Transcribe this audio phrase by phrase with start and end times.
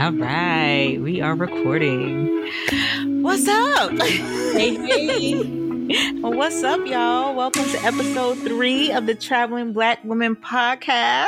[0.00, 2.48] All right, we are recording.
[3.22, 3.90] What's up?
[4.00, 5.34] Hey, hey.
[6.22, 7.34] What's up, y'all?
[7.34, 11.26] Welcome to episode three of the Traveling Black Women podcast.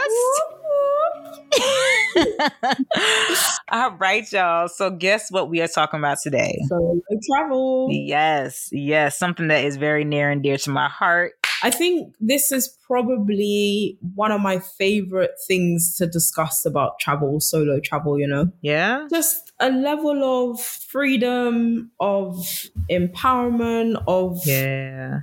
[3.71, 4.69] All right, y'all.
[4.69, 6.59] So, guess what we are talking about today?
[6.67, 6.99] Solo
[7.31, 7.89] travel.
[7.91, 11.35] Yes, yes, something that is very near and dear to my heart.
[11.63, 17.79] I think this is probably one of my favorite things to discuss about travel, solo
[17.79, 18.51] travel, you know?
[18.63, 19.07] Yeah.
[19.11, 22.45] Just a level of freedom, of
[22.91, 25.21] empowerment, of Yeah.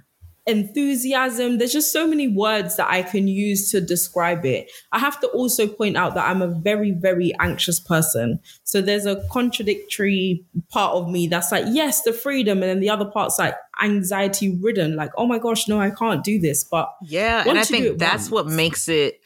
[0.50, 1.58] Enthusiasm.
[1.58, 4.72] There's just so many words that I can use to describe it.
[4.92, 8.40] I have to also point out that I'm a very, very anxious person.
[8.64, 12.64] So there's a contradictory part of me that's like, yes, the freedom.
[12.64, 16.24] And then the other part's like anxiety ridden, like, oh my gosh, no, I can't
[16.24, 16.64] do this.
[16.64, 19.22] But Yeah, and I Once think that's what makes it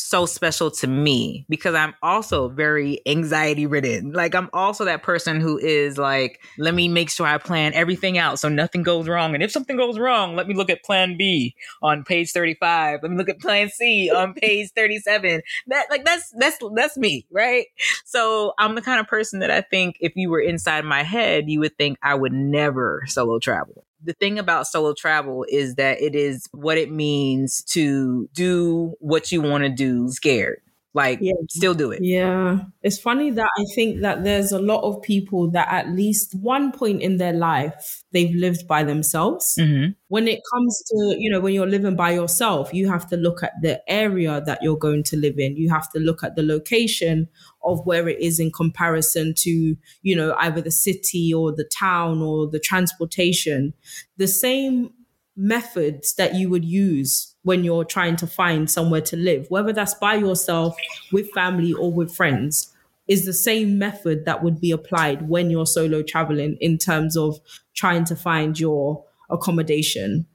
[0.00, 4.12] so special to me because I'm also very anxiety ridden.
[4.12, 8.18] Like I'm also that person who is like, let me make sure I plan everything
[8.18, 9.34] out so nothing goes wrong.
[9.34, 13.00] And if something goes wrong, let me look at plan B on page 35.
[13.02, 15.42] Let me look at plan C on page 37.
[15.68, 17.66] That like that's that's that's me, right?
[18.04, 21.48] So I'm the kind of person that I think if you were inside my head,
[21.48, 26.00] you would think I would never solo travel the thing about solo travel is that
[26.00, 30.60] it is what it means to do what you want to do scared.
[30.92, 31.34] Like, Yeah.
[31.48, 32.00] still do it.
[32.02, 32.62] Yeah.
[32.82, 36.72] It's funny that I think that there's a lot of people that at least one
[36.72, 39.54] point in their life they've lived by themselves.
[39.56, 39.92] Mm-hmm.
[40.08, 43.44] When it comes to, you know, when you're living by yourself, you have to look
[43.44, 45.56] at the area that you're going to live in.
[45.56, 47.28] You have to look at the location
[47.62, 52.22] of where it is in comparison to, you know, either the city or the town
[52.22, 53.74] or the transportation.
[54.16, 54.90] The same
[55.36, 59.94] methods that you would use when you're trying to find somewhere to live, whether that's
[59.94, 60.76] by yourself,
[61.12, 62.72] with family, or with friends,
[63.08, 67.40] is the same method that would be applied when you're solo traveling in terms of
[67.74, 70.26] trying to find your accommodation.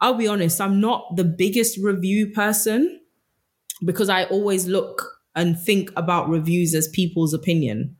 [0.00, 3.00] I'll be honest, I'm not the biggest review person
[3.84, 7.96] because I always look and think about reviews as people's opinion.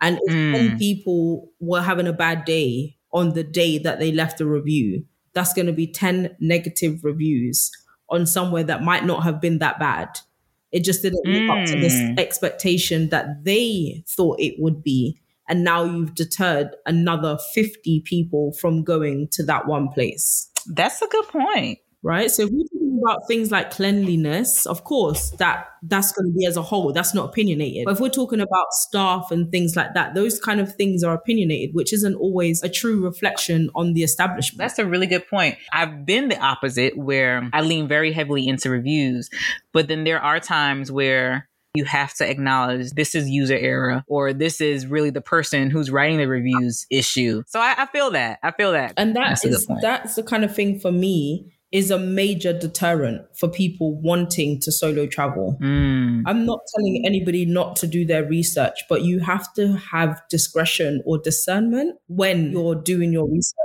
[0.00, 0.52] And if Mm.
[0.54, 5.04] 10 people were having a bad day on the day that they left the review,
[5.32, 7.70] that's going to be 10 negative reviews
[8.10, 10.08] on somewhere that might not have been that bad.
[10.72, 12.18] It just didn't live up to this Mm.
[12.18, 15.16] expectation that they thought it would be.
[15.48, 21.06] And now you've deterred another 50 people from going to that one place That's a
[21.06, 21.78] good point.
[22.02, 22.30] right?
[22.30, 26.56] So if talking about things like cleanliness, of course, that that's going to be as
[26.56, 26.92] a whole.
[26.92, 27.84] That's not opinionated.
[27.84, 31.14] But if we're talking about staff and things like that, those kind of things are
[31.14, 34.58] opinionated, which isn't always a true reflection on the establishment.
[34.58, 35.56] That's a really good point.
[35.72, 39.28] I've been the opposite where I lean very heavily into reviews,
[39.72, 44.32] but then there are times where you have to acknowledge this is user error or
[44.32, 47.42] this is really the person who's writing the reviews issue.
[47.48, 48.38] So I, I feel that.
[48.44, 48.94] I feel that.
[48.96, 53.26] and that That's is that's the kind of thing for me is a major deterrent
[53.36, 55.58] for people wanting to solo travel.
[55.60, 60.22] Mm, I'm not telling anybody not to do their research, but you have to have
[60.30, 63.58] discretion or discernment when you're doing your research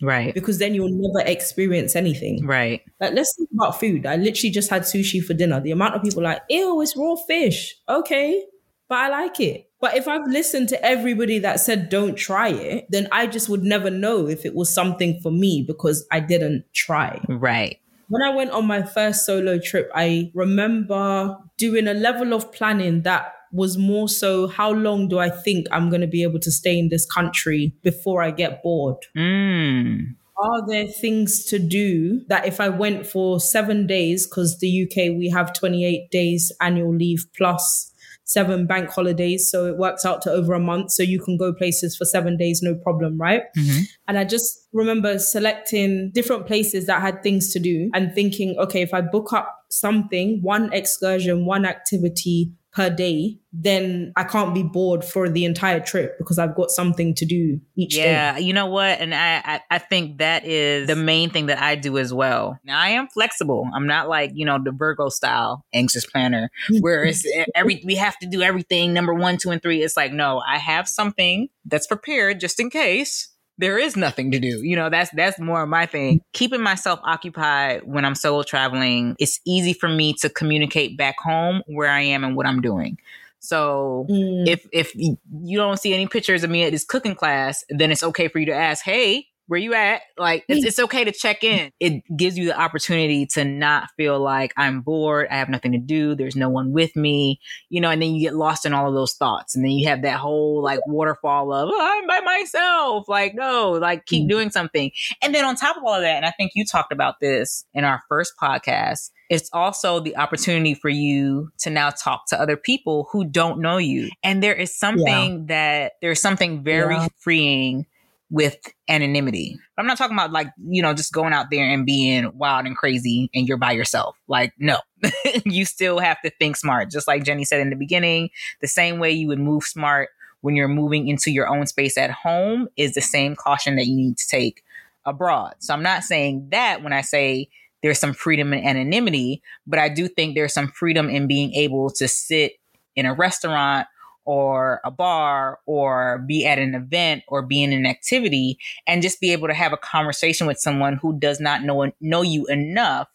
[0.00, 0.32] right.
[0.32, 2.46] because then you'll never experience anything.
[2.46, 2.80] Right.
[2.98, 4.06] Like, let's think about food.
[4.06, 5.60] I literally just had sushi for dinner.
[5.60, 7.76] The amount of people like, ew, it's raw fish.
[7.86, 8.42] Okay,
[8.88, 9.70] but I like it.
[9.84, 13.62] But if I've listened to everybody that said don't try it, then I just would
[13.62, 17.22] never know if it was something for me because I didn't try.
[17.28, 17.76] Right.
[18.08, 23.02] When I went on my first solo trip, I remember doing a level of planning
[23.02, 26.50] that was more so how long do I think I'm going to be able to
[26.50, 29.04] stay in this country before I get bored?
[29.14, 30.14] Mm.
[30.38, 35.14] are there things to do that if I went for seven days, because the UK,
[35.14, 37.90] we have 28 days annual leave plus
[38.24, 39.50] seven bank holidays.
[39.50, 40.92] So it works out to over a month.
[40.92, 43.42] So you can go places for seven days, no problem, right?
[43.56, 43.82] Mhm.
[44.08, 48.82] And I just remember selecting different places that had things to do and thinking, okay,
[48.82, 54.64] if I book up something, one excursion, one activity per day, then I can't be
[54.64, 58.10] bored for the entire trip because I've got something to do each day.
[58.10, 59.00] Yeah, you know what?
[59.00, 62.58] And I, I I think that is the main thing that I do as well.
[62.64, 63.68] Now I am flexible.
[63.72, 66.50] I'm not like, you know, the Virgo style anxious planner
[66.80, 67.24] where it's
[67.54, 69.82] every we have to do everything number 1, 2 and 3.
[69.82, 74.38] It's like, no, I have something that's prepared just in case there is nothing to
[74.38, 74.62] do.
[74.62, 76.20] You know, that's that's more of my thing.
[76.32, 81.62] Keeping myself occupied when I'm solo traveling, it's easy for me to communicate back home
[81.66, 82.98] where I am and what I'm doing.
[83.40, 84.48] So Mm.
[84.48, 88.02] if if you don't see any pictures of me at this cooking class, then it's
[88.02, 90.02] okay for you to ask, "Hey, where you at?
[90.16, 91.70] Like, it's, it's okay to check in.
[91.80, 95.28] It gives you the opportunity to not feel like I'm bored.
[95.30, 96.14] I have nothing to do.
[96.14, 98.94] There's no one with me, you know, and then you get lost in all of
[98.94, 99.54] those thoughts.
[99.54, 103.08] And then you have that whole like waterfall of, oh, I'm by myself.
[103.08, 104.28] Like, no, like keep mm-hmm.
[104.28, 104.90] doing something.
[105.22, 107.64] And then on top of all of that, and I think you talked about this
[107.74, 112.56] in our first podcast, it's also the opportunity for you to now talk to other
[112.56, 114.10] people who don't know you.
[114.22, 115.44] And there is something yeah.
[115.46, 117.08] that there's something very yeah.
[117.18, 117.86] freeing
[118.30, 118.56] with
[118.88, 119.58] anonymity.
[119.78, 122.76] I'm not talking about like, you know, just going out there and being wild and
[122.76, 124.16] crazy and you're by yourself.
[124.28, 124.78] Like, no,
[125.44, 126.90] you still have to think smart.
[126.90, 128.30] Just like Genny said in the beginning,
[128.60, 130.10] the same way you would move smart
[130.40, 133.96] when you're moving into your own space at home is the same caution that you
[133.96, 134.62] need to take
[135.06, 135.54] abroad.
[135.58, 137.48] So I'm not saying that when I say
[137.82, 141.90] there's some freedom in anonymity, but I do think there's some freedom in being able
[141.90, 142.54] to sit
[142.96, 143.86] in a restaurant
[144.24, 149.20] or a bar or be at an event or be in an activity and just
[149.20, 153.08] be able to have a conversation with someone who does not know know you enough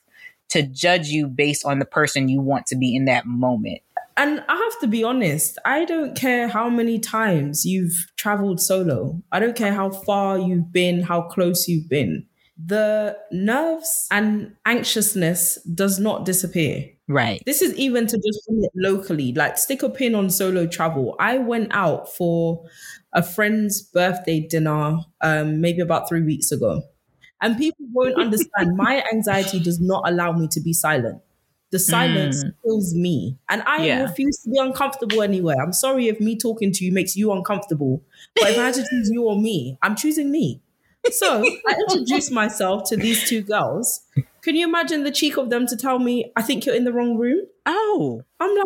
[0.49, 3.81] to judge you based on the person you want to be in that moment.
[4.17, 9.21] And I have to be honest, I don't care how many times you've traveled solo.
[9.31, 12.25] I don't care how far you've been, how close you've been
[12.63, 16.89] the nerves and anxiousness does not disappear.
[17.07, 17.41] Right.
[17.45, 21.15] This is even to just bring it locally, like stick a pin on solo travel.
[21.19, 22.63] I went out for
[23.13, 26.83] a friend's birthday dinner um, maybe about three weeks ago.
[27.41, 28.75] And people won't understand.
[28.75, 31.21] My anxiety does not allow me to be silent.
[31.71, 32.51] The silence mm.
[32.63, 33.37] kills me.
[33.47, 34.01] And I yeah.
[34.01, 35.55] refuse to be uncomfortable anywhere.
[35.61, 38.03] I'm sorry if me talking to you makes you uncomfortable.
[38.35, 40.61] But if I had to choose you or me, I'm choosing me.
[41.11, 44.01] So I introduced myself to these two girls.
[44.41, 46.93] Can you imagine the cheek of them to tell me, I think you're in the
[46.93, 47.45] wrong room?
[47.65, 48.23] Oh.
[48.39, 48.65] I'm like,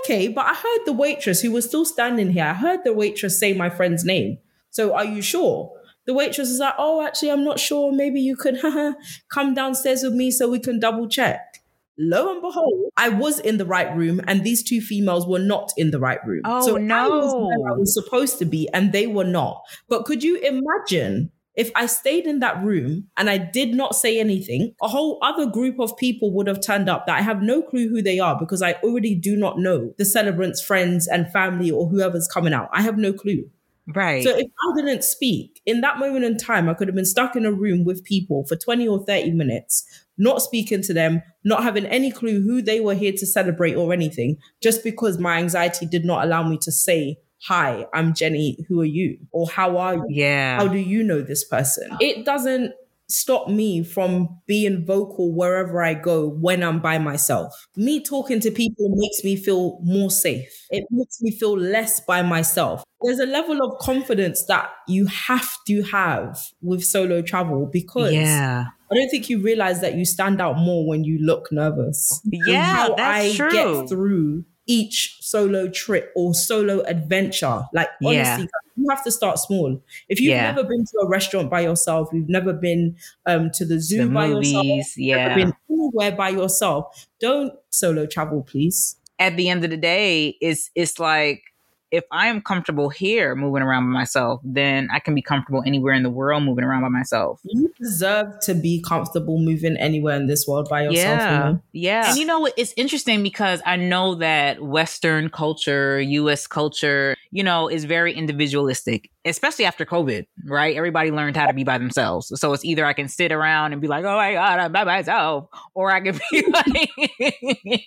[0.00, 3.38] okay, but I heard the waitress who was still standing here, I heard the waitress
[3.38, 4.38] say my friend's name.
[4.70, 5.72] So are you sure?
[6.06, 7.92] The waitress is like, oh, actually, I'm not sure.
[7.92, 8.60] Maybe you could
[9.32, 11.58] come downstairs with me so we can double check.
[11.98, 15.70] Lo and behold, I was in the right room and these two females were not
[15.76, 16.42] in the right room.
[16.46, 16.94] Oh, so no.
[16.94, 19.62] I was where I was supposed to be and they were not.
[19.86, 24.20] But could you imagine if I stayed in that room and I did not say
[24.20, 27.62] anything, a whole other group of people would have turned up that I have no
[27.62, 31.70] clue who they are because I already do not know the celebrants' friends and family
[31.70, 32.68] or whoever's coming out.
[32.72, 33.50] I have no clue.
[33.94, 34.22] Right.
[34.22, 37.34] So if I didn't speak in that moment in time, I could have been stuck
[37.34, 39.84] in a room with people for 20 or 30 minutes,
[40.16, 43.92] not speaking to them, not having any clue who they were here to celebrate or
[43.92, 48.66] anything, just because my anxiety did not allow me to say hi, I'm Genny.
[48.68, 49.18] Who are you?
[49.32, 50.06] Or how are you?
[50.08, 50.56] Yeah.
[50.56, 51.96] How do you know this person?
[52.00, 52.72] It doesn't
[53.08, 57.68] stop me from being vocal wherever I go when I'm by myself.
[57.76, 60.66] Me talking to people makes me feel more safe.
[60.70, 62.84] It makes me feel less by myself.
[63.02, 68.66] There's a level of confidence that you have to have with solo travel because yeah.
[68.90, 72.20] I don't think you realize that you stand out more when you look nervous.
[72.24, 73.50] Yeah, that's I true.
[73.50, 77.62] get through each solo trip or solo adventure.
[77.74, 78.46] Like honestly, yeah.
[78.76, 79.82] you have to start small.
[80.08, 80.52] If you've yeah.
[80.52, 82.96] never been to a restaurant by yourself, you've never been
[83.26, 88.06] um, to the zoo the by movies, yourself, yeah, been anywhere by yourself, don't solo
[88.06, 88.96] travel, please.
[89.18, 91.42] At the end of the day, it's it's like
[91.90, 95.94] if I am comfortable here moving around by myself, then I can be comfortable anywhere
[95.94, 97.40] in the world moving around by myself.
[97.44, 101.18] You deserve to be comfortable moving anywhere in this world by yourself.
[101.18, 101.32] Yeah.
[101.32, 101.62] You know?
[101.72, 102.08] Yeah.
[102.10, 107.42] And you know, what it's interesting because I know that Western culture, US culture, you
[107.42, 110.76] know, is very individualistic especially after COVID, right?
[110.76, 112.32] Everybody learned how to be by themselves.
[112.40, 114.84] So it's either I can sit around and be like, oh my God, I'm by
[114.84, 117.84] myself, or I can be like,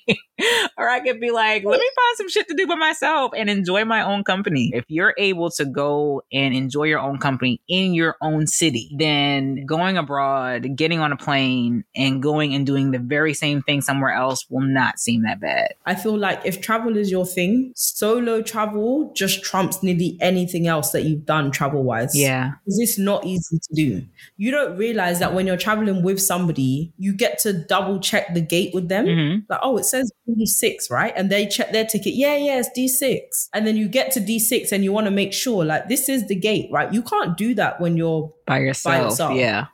[0.78, 3.50] or I could be like, let me find some shit to do by myself and
[3.50, 4.72] enjoy my own company.
[4.74, 9.66] If you're able to go and enjoy your own company in your own city, then
[9.66, 14.14] going abroad, getting on a plane and going and doing the very same thing somewhere
[14.14, 15.74] else will not seem that bad.
[15.86, 20.92] I feel like if travel is your thing, solo travel just trumps nearly anything else
[20.92, 22.16] that you done travel wise.
[22.16, 22.52] Yeah.
[22.68, 24.06] Is this not easy to do?
[24.38, 28.42] You don't realize that when you're traveling with somebody, you get to double check the
[28.42, 29.06] gate with them.
[29.06, 29.40] Mm-hmm.
[29.50, 31.14] Like, oh, it says D6, right?
[31.16, 32.14] And they check their ticket.
[32.14, 33.50] Yeah, yeah, it's D6.
[33.54, 36.28] And then you get to D6 and you want to make sure, like, this is
[36.28, 36.94] the gate, right?
[36.94, 38.96] You can't do that when you're by yourself.
[38.96, 39.36] By yourself.
[39.36, 39.68] Yeah.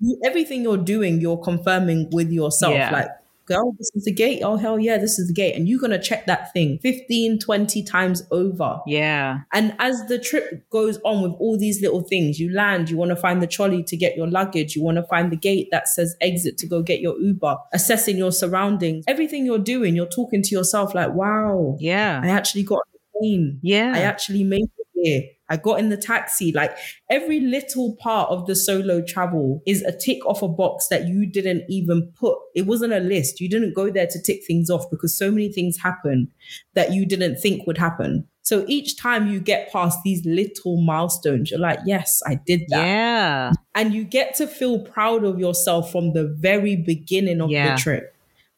[0.00, 2.74] You, everything you're doing, you're confirming with yourself.
[2.74, 2.90] Yeah.
[2.90, 3.08] Like,
[3.46, 4.42] go, this is the gate.
[4.42, 5.54] Oh, hell yeah, this is the gate.
[5.54, 8.80] And you're going to check that thing 15, 20 times over.
[8.86, 9.40] Yeah.
[9.52, 13.10] And as the trip goes on with all these little things, you land, you want
[13.10, 15.88] to find the trolley to get your luggage, you want to find the gate that
[15.88, 19.04] says exit to go get your Uber, assessing your surroundings.
[19.06, 21.76] Everything you're doing, you're talking to yourself like, wow.
[21.80, 22.20] Yeah.
[22.22, 23.60] I actually got a plane.
[23.62, 23.92] Yeah.
[23.94, 25.22] I actually made it here.
[25.54, 26.50] I got in the taxi.
[26.52, 26.76] Like
[27.08, 31.26] every little part of the solo travel is a tick off a box that you
[31.30, 32.36] didn't even put.
[32.54, 33.40] It wasn't a list.
[33.40, 36.28] You didn't go there to tick things off because so many things happen
[36.74, 38.26] that you didn't think would happen.
[38.42, 42.84] So each time you get past these little milestones, you're like, yes, I did that.
[42.84, 43.52] Yeah.
[43.74, 47.74] And you get to feel proud of yourself from the very beginning of Yeah.
[47.74, 48.13] the trip.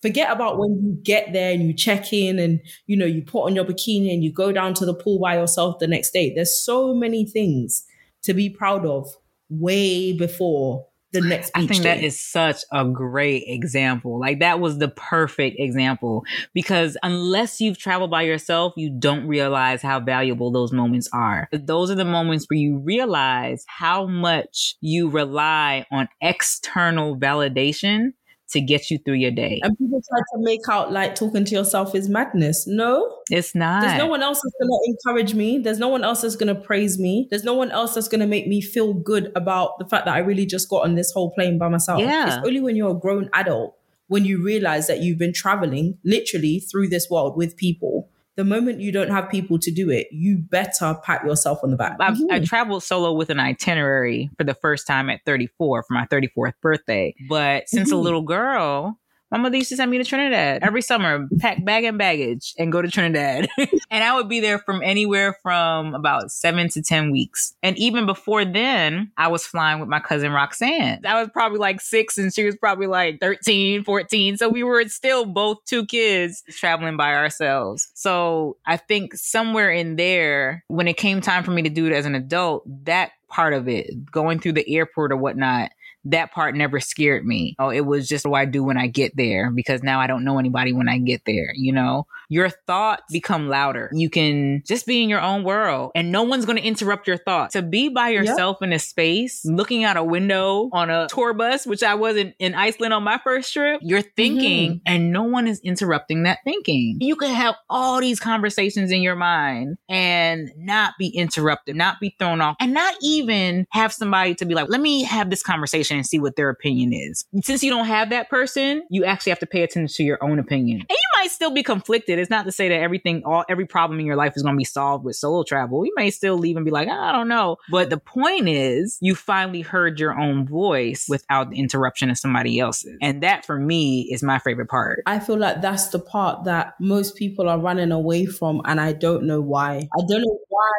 [0.07, 3.47] Forget about when you get there and you check in and you know you put
[3.47, 6.33] on your bikini and you go down to the pool by yourself the next day.
[6.33, 7.85] There's so many things
[8.23, 9.09] to be proud of
[9.49, 11.95] way before the next beach I think day.
[11.97, 14.21] that is such a great example.
[14.21, 16.23] Like that was the perfect example
[16.55, 21.49] because unless you've traveled by yourself, you don't realize how valuable those moments are.
[21.53, 28.13] Those are the moments where you realize how much you rely on external validation
[28.51, 29.61] to get you through your day.
[29.63, 32.67] and people try to make out like talking to yourself is madness.
[32.67, 33.83] No, It's not.
[33.83, 35.59] There's no one else that's going to encourage me.
[35.59, 37.27] There's no one else that's going to praise me.
[37.31, 40.15] There's no one else that's going to make me feel good about the fact that
[40.15, 42.01] I really just got on this whole plane by myself.
[42.01, 42.39] Yeah.
[42.39, 43.77] It's only when you're a grown adult
[44.09, 48.09] when you realize that you've been traveling literally through this world with people.
[48.37, 51.77] The moment you don't have people to do it, you better pat yourself on the
[51.77, 51.97] back.
[52.01, 52.47] I've, I Mhm.
[52.47, 57.15] traveled solo with an itinerary for the first time at 34 for my 34th birthday.
[57.31, 58.03] But since a Mhm.
[58.03, 59.06] little girl, my
[59.37, 62.83] mother used to send me to Trinidad every summer, pack bag and baggage and go
[62.83, 63.49] to Trinidad.
[63.91, 67.55] and I would be there from anywhere from about seven to 10 weeks.
[67.63, 71.05] And even before then, I was flying with my cousin Roxanne.
[71.05, 74.37] I was probably like six and she was probably like 13, 14.
[74.37, 77.89] So we were still both two kids traveling by ourselves.
[77.95, 81.93] So I think somewhere in there, when it came time for me to do it
[81.93, 85.71] as an adult, that part of it, going through the airport or whatnot,
[86.07, 87.57] that part never scared me.
[87.59, 90.25] Oh, it was just what I do when I get there because now I don't
[90.25, 92.07] know anybody when I get there, you know?
[92.29, 93.91] Your thoughts become louder.
[93.93, 97.17] You can just be in your own world and no one's going to interrupt your
[97.17, 97.53] thoughts.
[97.53, 101.67] To be by yourself in a space, looking out a window on a tour bus,
[101.67, 104.09] which I wasn't in Iceland on my first trip, you're mm-hmm.
[104.17, 106.99] thinking and no one is interrupting that thinking.
[107.01, 112.15] You can have all these conversations in your mind and not be interrupted, not be
[112.19, 115.97] thrown off, and not even have somebody to be like, let me have this conversation
[115.97, 117.25] and see what their opinion is.
[117.43, 120.39] Since you don't have that person, you actually have to pay attention to your own
[120.39, 120.81] opinion.
[120.81, 122.16] And you might still be conflicted.
[122.19, 124.59] It's not to say that everything, all every problem in your life is going to
[124.59, 125.85] be solved with solo travel.
[125.85, 127.57] You may still leave and be like, I don't know.
[127.71, 132.59] But the point is, you finally heard your own voice without the interruption of somebody
[132.59, 132.97] else's.
[133.01, 135.03] And that for me is my favorite part.
[135.07, 138.93] I feel like that's the part that most people are running away from, and I
[138.93, 139.89] don't know why.
[139.97, 140.73] I don't know why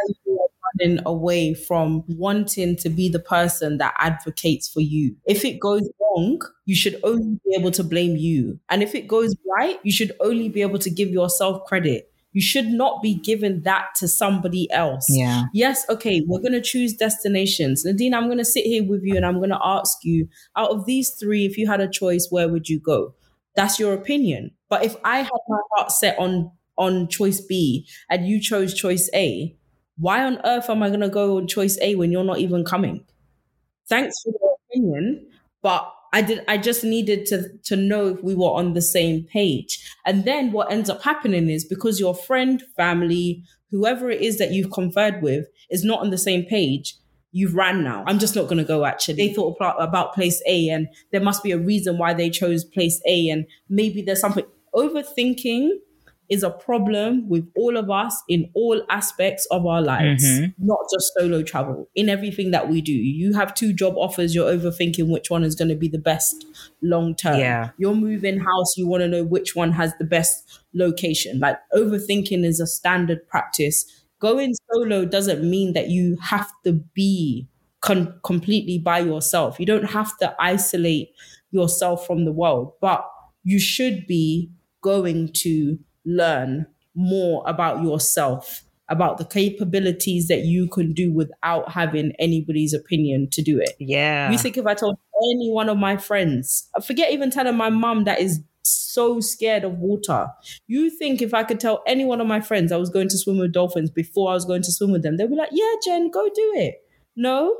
[0.80, 5.16] running away from wanting to be the person that advocates for you.
[5.26, 8.60] If it goes wrong, you should only be able to blame you.
[8.70, 12.12] And if it goes right, you should only be able to give yourself credit.
[12.34, 15.08] You should not be giving that to somebody else.
[15.10, 15.46] Yeah.
[15.54, 17.84] Yes, okay, we're going to choose destinations.
[17.84, 20.70] Nadine, I'm going to sit here with you and I'm going to ask you out
[20.70, 23.16] of these three, if you had a choice, where would you go?
[23.56, 24.52] That's your opinion.
[24.70, 29.10] But if I had my heart set on on choice B and you chose choice
[29.14, 29.56] A,
[29.98, 32.64] why on earth am I going to go on choice A when you're not even
[32.64, 33.04] coming?
[33.90, 35.28] Thanks for your opinion,
[35.62, 36.44] but I did.
[36.48, 39.80] I just needed to to know if we were on the same page.
[40.06, 44.52] And then what ends up happening is because your friend, family, whoever it is that
[44.52, 46.96] you've conferred with is not on the same page.
[47.32, 48.04] You've ran now.
[48.08, 48.86] I'm just not going to go.
[48.86, 52.64] Actually, they thought about place A, and there must be a reason why they chose
[52.64, 54.46] place A, and maybe there's something.
[54.74, 55.70] Overthinking
[56.30, 60.54] is a problem with all of us in all aspects of our lives, Mhm.
[60.60, 62.92] not just solo travel, in everything that we do.
[62.94, 66.46] You have two job offers, you're overthinking which one is going to be the best
[66.82, 67.40] long term.
[67.40, 67.70] Yeah.
[67.78, 70.44] You're moving house, you want to know which one has the best
[70.74, 71.40] location.
[71.40, 73.86] Like overthinking is a standard practice.
[74.20, 77.48] Going solo doesn't mean that you have to be
[77.82, 79.60] con- completely by yourself.
[79.60, 81.10] You don't have to isolate
[81.52, 83.06] yourself from the world, but
[83.44, 90.94] you should be going to learn more about yourself, about the capabilities that you can
[90.94, 93.76] do without having anybody's opinion to do it.
[93.80, 94.32] Yeah.
[94.32, 94.98] You think if I told
[95.32, 99.64] any one of my friends, I forget even telling my mum that is so scared
[99.64, 100.28] of water.
[100.68, 103.18] You think if I could tell any one of my friends I was going to
[103.18, 105.74] swim with dolphins before I was going to swim with them, they'll be like, yeah,
[105.86, 106.84] Jen, go do it.
[107.16, 107.56] No.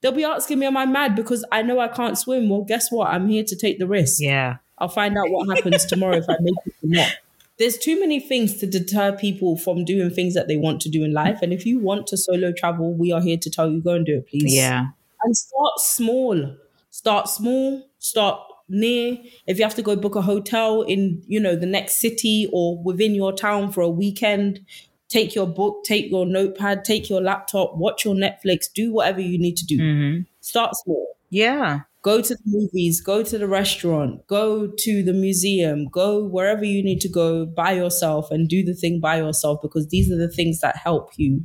[0.00, 2.48] They'll be asking me, am I mad because I know I can't swim?
[2.48, 3.08] Well, guess what?
[3.08, 4.20] I'm here to take the risk.
[4.20, 4.58] yeah.
[4.78, 7.12] I'll find out what happens tomorrow if I make it or not.
[7.58, 11.04] There's too many things to deter people from doing things that they want to do
[11.04, 11.40] in life.
[11.40, 14.04] And if you want to solo travel, we are here to tell you go and
[14.04, 14.54] do it, please.
[14.54, 14.88] Yeah.
[15.22, 16.56] And start small.
[16.90, 17.88] Start small.
[17.98, 19.18] Start near.
[19.46, 22.82] If you have to go book a hotel in, you know, the next city or
[22.82, 24.60] within your town for a weekend,
[25.08, 29.38] take your book, take your notepad, take your laptop, watch your Netflix, do whatever you
[29.38, 29.78] need to do.
[29.78, 30.22] Mm-hmm.
[30.40, 31.16] Start small.
[31.30, 31.80] Yeah.
[32.06, 36.82] Go to the movies, go to the restaurant, go to the museum, go wherever you
[36.82, 40.30] need to go by yourself and do the thing by yourself because these are the
[40.30, 41.44] things that help you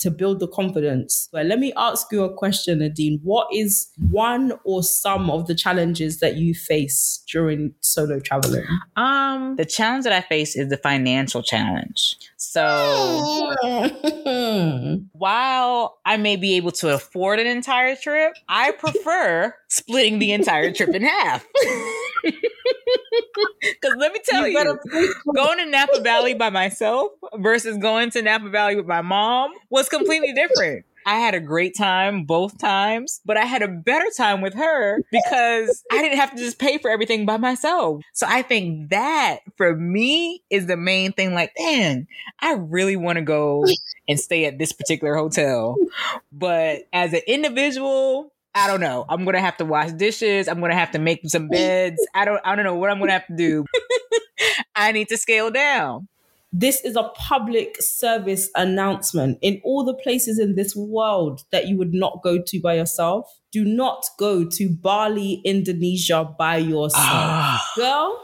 [0.00, 1.28] to build the confidence.
[1.32, 3.20] But let me ask you a question, Nadine.
[3.22, 8.66] What is one or some of the challenges that you face during solo traveling?
[8.96, 12.16] Um, the challenge that I face is the financial challenge.
[12.36, 13.54] So
[15.12, 20.72] while I may be able to afford an entire trip, I prefer splitting the entire
[20.72, 21.46] trip in half.
[23.60, 24.58] Because let me tell you,
[24.92, 29.52] you going to Napa Valley by myself versus going to Napa Valley with my mom
[29.70, 30.84] was completely different.
[31.06, 35.00] I had a great time both times, but I had a better time with her
[35.10, 38.02] because I didn't have to just pay for everything by myself.
[38.12, 41.34] So I think that for me is the main thing.
[41.34, 42.06] Like, dang,
[42.40, 43.64] I really want to go
[44.08, 45.76] and stay at this particular hotel.
[46.32, 49.04] But as an individual, I don't know.
[49.08, 50.48] I'm gonna have to wash dishes.
[50.48, 52.04] I'm gonna have to make some beds.
[52.14, 52.40] I don't.
[52.44, 53.64] I don't know what I'm gonna have to do.
[54.74, 56.08] I need to scale down.
[56.52, 59.38] This is a public service announcement.
[59.40, 63.30] In all the places in this world that you would not go to by yourself,
[63.52, 67.04] do not go to Bali, Indonesia by yourself.
[67.04, 67.70] Ah.
[67.76, 68.20] Girl,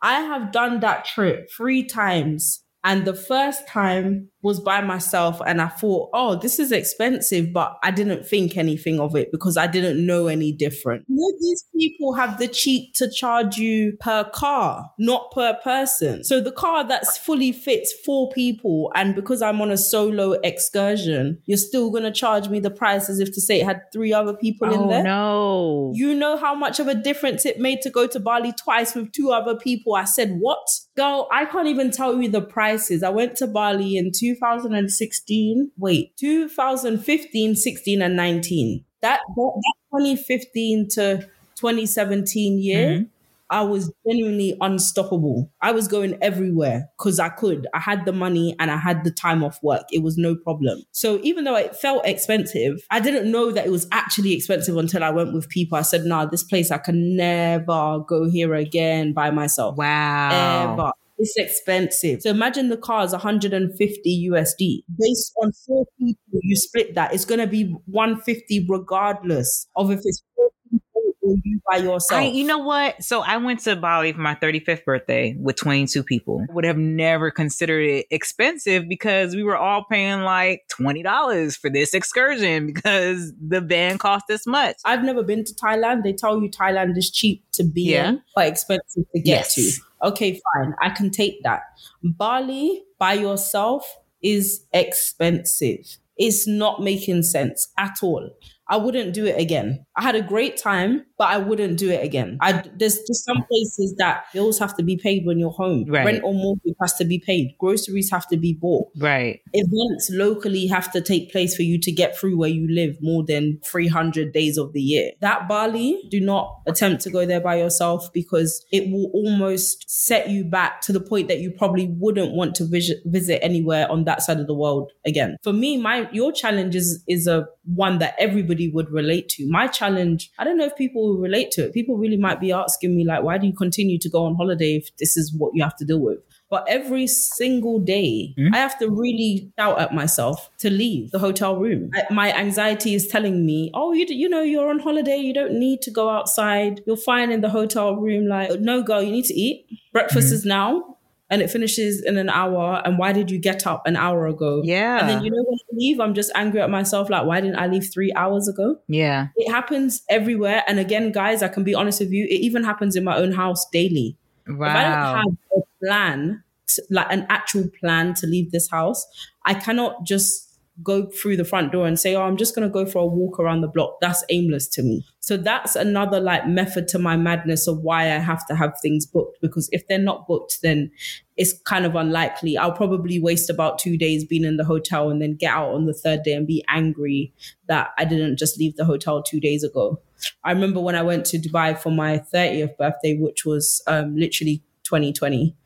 [0.00, 2.64] I have done that trip three times.
[2.82, 7.78] And the first time was by myself and I thought, oh, this is expensive, but
[7.82, 11.04] I didn't think anything of it because I didn't know any different.
[11.08, 16.24] Would these people have the cheek to charge you per car, not per person?
[16.24, 21.40] So the car that's fully fits four people, and because I'm on a solo excursion,
[21.46, 24.34] you're still gonna charge me the price as if to say it had three other
[24.34, 25.02] people oh, in there.
[25.02, 25.92] No.
[25.94, 29.12] You know how much of a difference it made to go to Bali twice with
[29.12, 29.94] two other people.
[29.94, 30.66] I said, What?
[30.96, 33.02] Girl, I can't even tell you the prices.
[33.02, 38.84] I went to Bali in two 2016, wait, 2015, 16, and 19.
[39.02, 43.04] That, that, that 2015 to 2017 year, mm-hmm.
[43.50, 45.50] I was genuinely unstoppable.
[45.60, 47.66] I was going everywhere because I could.
[47.74, 49.86] I had the money and I had the time off work.
[49.90, 50.84] It was no problem.
[50.92, 55.02] So even though it felt expensive, I didn't know that it was actually expensive until
[55.02, 55.76] I went with people.
[55.76, 59.76] I said, nah, this place, I can never go here again by myself.
[59.76, 60.74] Wow.
[60.74, 60.92] Ever.
[61.20, 62.22] It's expensive.
[62.22, 64.84] So imagine the car is 150 USD.
[64.98, 67.12] Based on four people, you split that.
[67.12, 70.88] It's going to be 150 regardless of if it's four people
[71.20, 72.22] or you by yourself.
[72.22, 73.02] I, you know what?
[73.04, 76.42] So I went to Bali for my 35th birthday with 22 people.
[76.50, 81.92] Would have never considered it expensive because we were all paying like $20 for this
[81.92, 84.76] excursion because the van cost this much.
[84.86, 86.02] I've never been to Thailand.
[86.02, 88.08] They tell you Thailand is cheap to be yeah.
[88.08, 89.54] in, but expensive to get yes.
[89.56, 89.82] to.
[90.02, 90.74] Okay, fine.
[90.80, 91.62] I can take that.
[92.02, 93.84] Bali by yourself
[94.22, 95.98] is expensive.
[96.16, 98.30] It's not making sense at all.
[98.68, 99.86] I wouldn't do it again.
[100.00, 102.38] I had a great time, but I wouldn't do it again.
[102.40, 105.84] I there's just some places that bills have to be paid when you're home.
[105.86, 106.06] Right.
[106.06, 107.54] Rent or mortgage has to be paid.
[107.58, 108.88] Groceries have to be bought.
[108.96, 109.40] Right.
[109.52, 113.26] Events locally have to take place for you to get through where you live more
[113.26, 115.10] than 300 days of the year.
[115.20, 120.30] That Bali, do not attempt to go there by yourself because it will almost set
[120.30, 124.04] you back to the point that you probably wouldn't want to visit visit anywhere on
[124.04, 125.36] that side of the world again.
[125.42, 129.48] For me, my your challenge is is a one that everybody would relate to.
[129.50, 129.89] My challenge,
[130.38, 131.72] I don't know if people will relate to it.
[131.72, 134.76] People really might be asking me, like, why do you continue to go on holiday
[134.76, 136.18] if this is what you have to deal with?
[136.50, 138.52] But every single day, mm-hmm.
[138.52, 141.90] I have to really shout at myself to leave the hotel room.
[141.94, 145.16] I, my anxiety is telling me, oh, you, you know, you're on holiday.
[145.16, 146.82] You don't need to go outside.
[146.86, 148.26] You're fine in the hotel room.
[148.26, 149.66] Like, no, girl, you need to eat.
[149.92, 150.34] Breakfast mm-hmm.
[150.34, 150.96] is now
[151.30, 152.82] and it finishes in an hour.
[152.84, 154.62] And why did you get up an hour ago?
[154.64, 154.98] Yeah.
[154.98, 157.08] And then you know when I leave, I'm just angry at myself.
[157.08, 158.76] Like, why didn't I leave three hours ago?
[158.88, 159.28] Yeah.
[159.36, 160.64] It happens everywhere.
[160.66, 163.32] And again, guys, I can be honest with you, it even happens in my own
[163.32, 164.16] house daily.
[164.48, 164.66] Wow.
[164.66, 166.44] If I don't have a plan,
[166.90, 169.06] like an actual plan to leave this house,
[169.46, 170.49] I cannot just
[170.82, 173.06] go through the front door and say, Oh, I'm just going to go for a
[173.06, 173.96] walk around the block.
[174.00, 175.04] That's aimless to me.
[175.20, 179.06] So that's another like method to my madness of why I have to have things
[179.06, 180.90] booked because if they're not booked, then
[181.36, 182.56] it's kind of unlikely.
[182.56, 185.86] I'll probably waste about two days being in the hotel and then get out on
[185.86, 187.32] the third day and be angry
[187.66, 190.00] that I didn't just leave the hotel two days ago.
[190.44, 194.62] I remember when I went to Dubai for my 30th birthday, which was um, literally
[194.84, 195.56] 2020,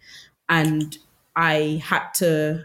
[0.48, 0.96] and
[1.34, 2.64] I had to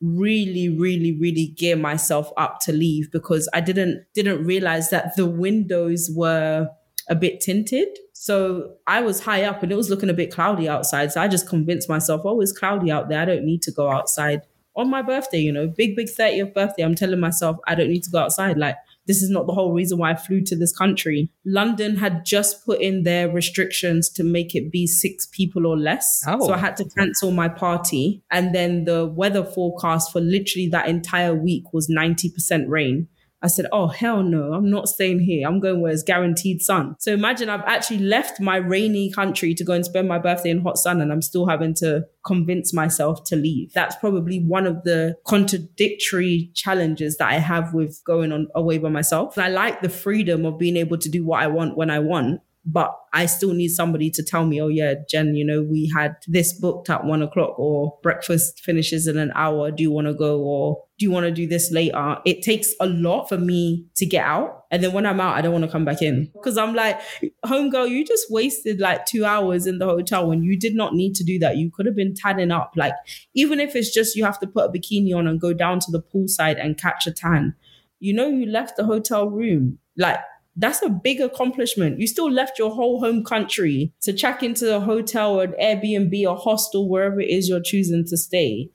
[0.00, 5.24] really really really gear myself up to leave because i didn't didn't realize that the
[5.24, 6.68] windows were
[7.08, 7.88] a bit tinted.
[8.12, 11.12] So i was high up and it was looking a bit cloudy outside.
[11.12, 13.20] So i just convinced myself oh it's cloudy out there.
[13.20, 14.42] I don't need to go outside
[14.76, 18.02] on my birthday, you know, big, big 30th birthday, I'm telling myself I don't need
[18.04, 18.58] to go outside.
[18.58, 21.30] Like, this is not the whole reason why I flew to this country.
[21.44, 26.22] London had just put in their restrictions to make it be six people or less.
[26.26, 26.46] Oh.
[26.46, 26.58] So I oh.
[26.58, 28.22] had to cancel my party.
[28.30, 33.08] And then the weather forecast for literally that entire week was 90% rain.
[33.46, 35.46] I said, oh, hell no, I'm not staying here.
[35.46, 36.96] I'm going where it's guaranteed sun.
[36.98, 40.62] So imagine I've actually left my rainy country to go and spend my birthday in
[40.62, 43.72] hot sun and I'm still having to convince myself to leave.
[43.72, 48.88] That's probably one of the contradictory challenges that I have with going on away by
[48.88, 49.38] myself.
[49.38, 52.40] I like the freedom of being able to do what I want when I want
[52.66, 56.16] but I still need somebody to tell me, oh yeah, Jen, you know, we had
[56.26, 59.70] this booked at one o'clock or breakfast finishes in an hour.
[59.70, 62.18] Do you want to go or do you want to do this later?
[62.26, 64.64] It takes a lot for me to get out.
[64.72, 67.00] And then when I'm out, I don't want to come back in because I'm like,
[67.44, 71.14] homegirl, you just wasted like two hours in the hotel when you did not need
[71.14, 71.56] to do that.
[71.56, 72.72] You could have been tanning up.
[72.74, 72.94] Like,
[73.34, 75.92] even if it's just you have to put a bikini on and go down to
[75.92, 77.54] the poolside and catch a tan,
[78.00, 79.78] you know, you left the hotel room.
[79.96, 80.18] Like,
[80.56, 82.00] that's a big accomplishment.
[82.00, 86.28] You still left your whole home country to check into a hotel or an Airbnb
[86.28, 88.70] or hostel, wherever it is you're choosing to stay.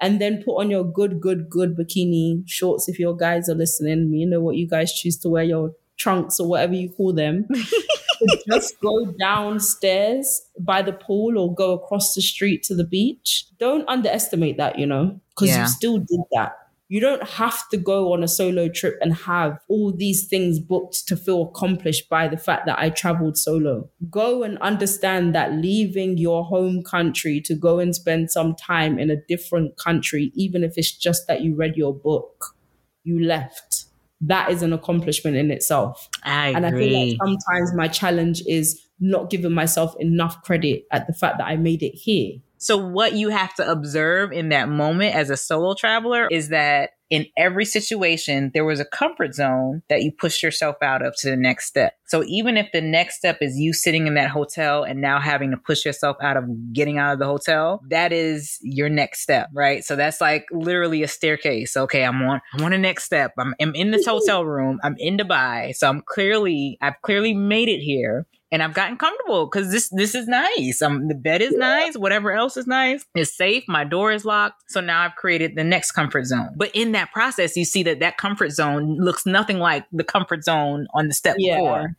[0.00, 4.12] And then put on your good, good, good bikini shorts if your guys are listening.
[4.12, 7.46] You know what you guys choose to wear, your trunks or whatever you call them.
[8.48, 13.46] just go downstairs by the pool or go across the street to the beach.
[13.58, 15.62] Don't underestimate that, you know, because yeah.
[15.62, 16.52] you still did that.
[16.94, 21.08] You don't have to go on a solo trip and have all these things booked
[21.08, 23.90] to feel accomplished by the fact that I traveled solo.
[24.08, 29.10] Go and understand that leaving your home country to go and spend some time in
[29.10, 32.54] a different country, even if it's just that you read your book,
[33.02, 33.86] you left.
[34.20, 36.08] That is an accomplishment in itself.
[36.22, 36.86] I and agree.
[36.86, 41.38] I feel like sometimes my challenge is not giving myself enough credit at the fact
[41.38, 42.34] that I made it here.
[42.58, 46.90] So, what you have to observe in that moment as a solo traveler is that
[47.10, 51.30] in every situation, there was a comfort zone that you pushed yourself out of to
[51.30, 51.92] the next step.
[52.06, 55.50] So, even if the next step is you sitting in that hotel and now having
[55.50, 59.48] to push yourself out of getting out of the hotel, that is your next step,
[59.52, 59.84] right?
[59.84, 61.76] So, that's like literally a staircase.
[61.76, 63.32] Okay, I'm on, I'm on the next step.
[63.38, 64.16] I'm, I'm in this mm-hmm.
[64.16, 64.80] hotel room.
[64.82, 65.74] I'm in Dubai.
[65.76, 70.14] So, I'm clearly, I've clearly made it here and I've gotten comfortable because this this
[70.14, 70.80] is nice.
[70.80, 71.96] Um, the bed is nice.
[71.96, 73.04] Whatever else is nice.
[73.16, 73.64] It's safe.
[73.66, 74.70] My door is locked.
[74.70, 76.50] So now I've created the next comfort zone.
[76.54, 80.44] But in that process, you see that that comfort zone looks nothing like the comfort
[80.44, 81.56] zone on the step yeah.
[81.56, 81.96] before.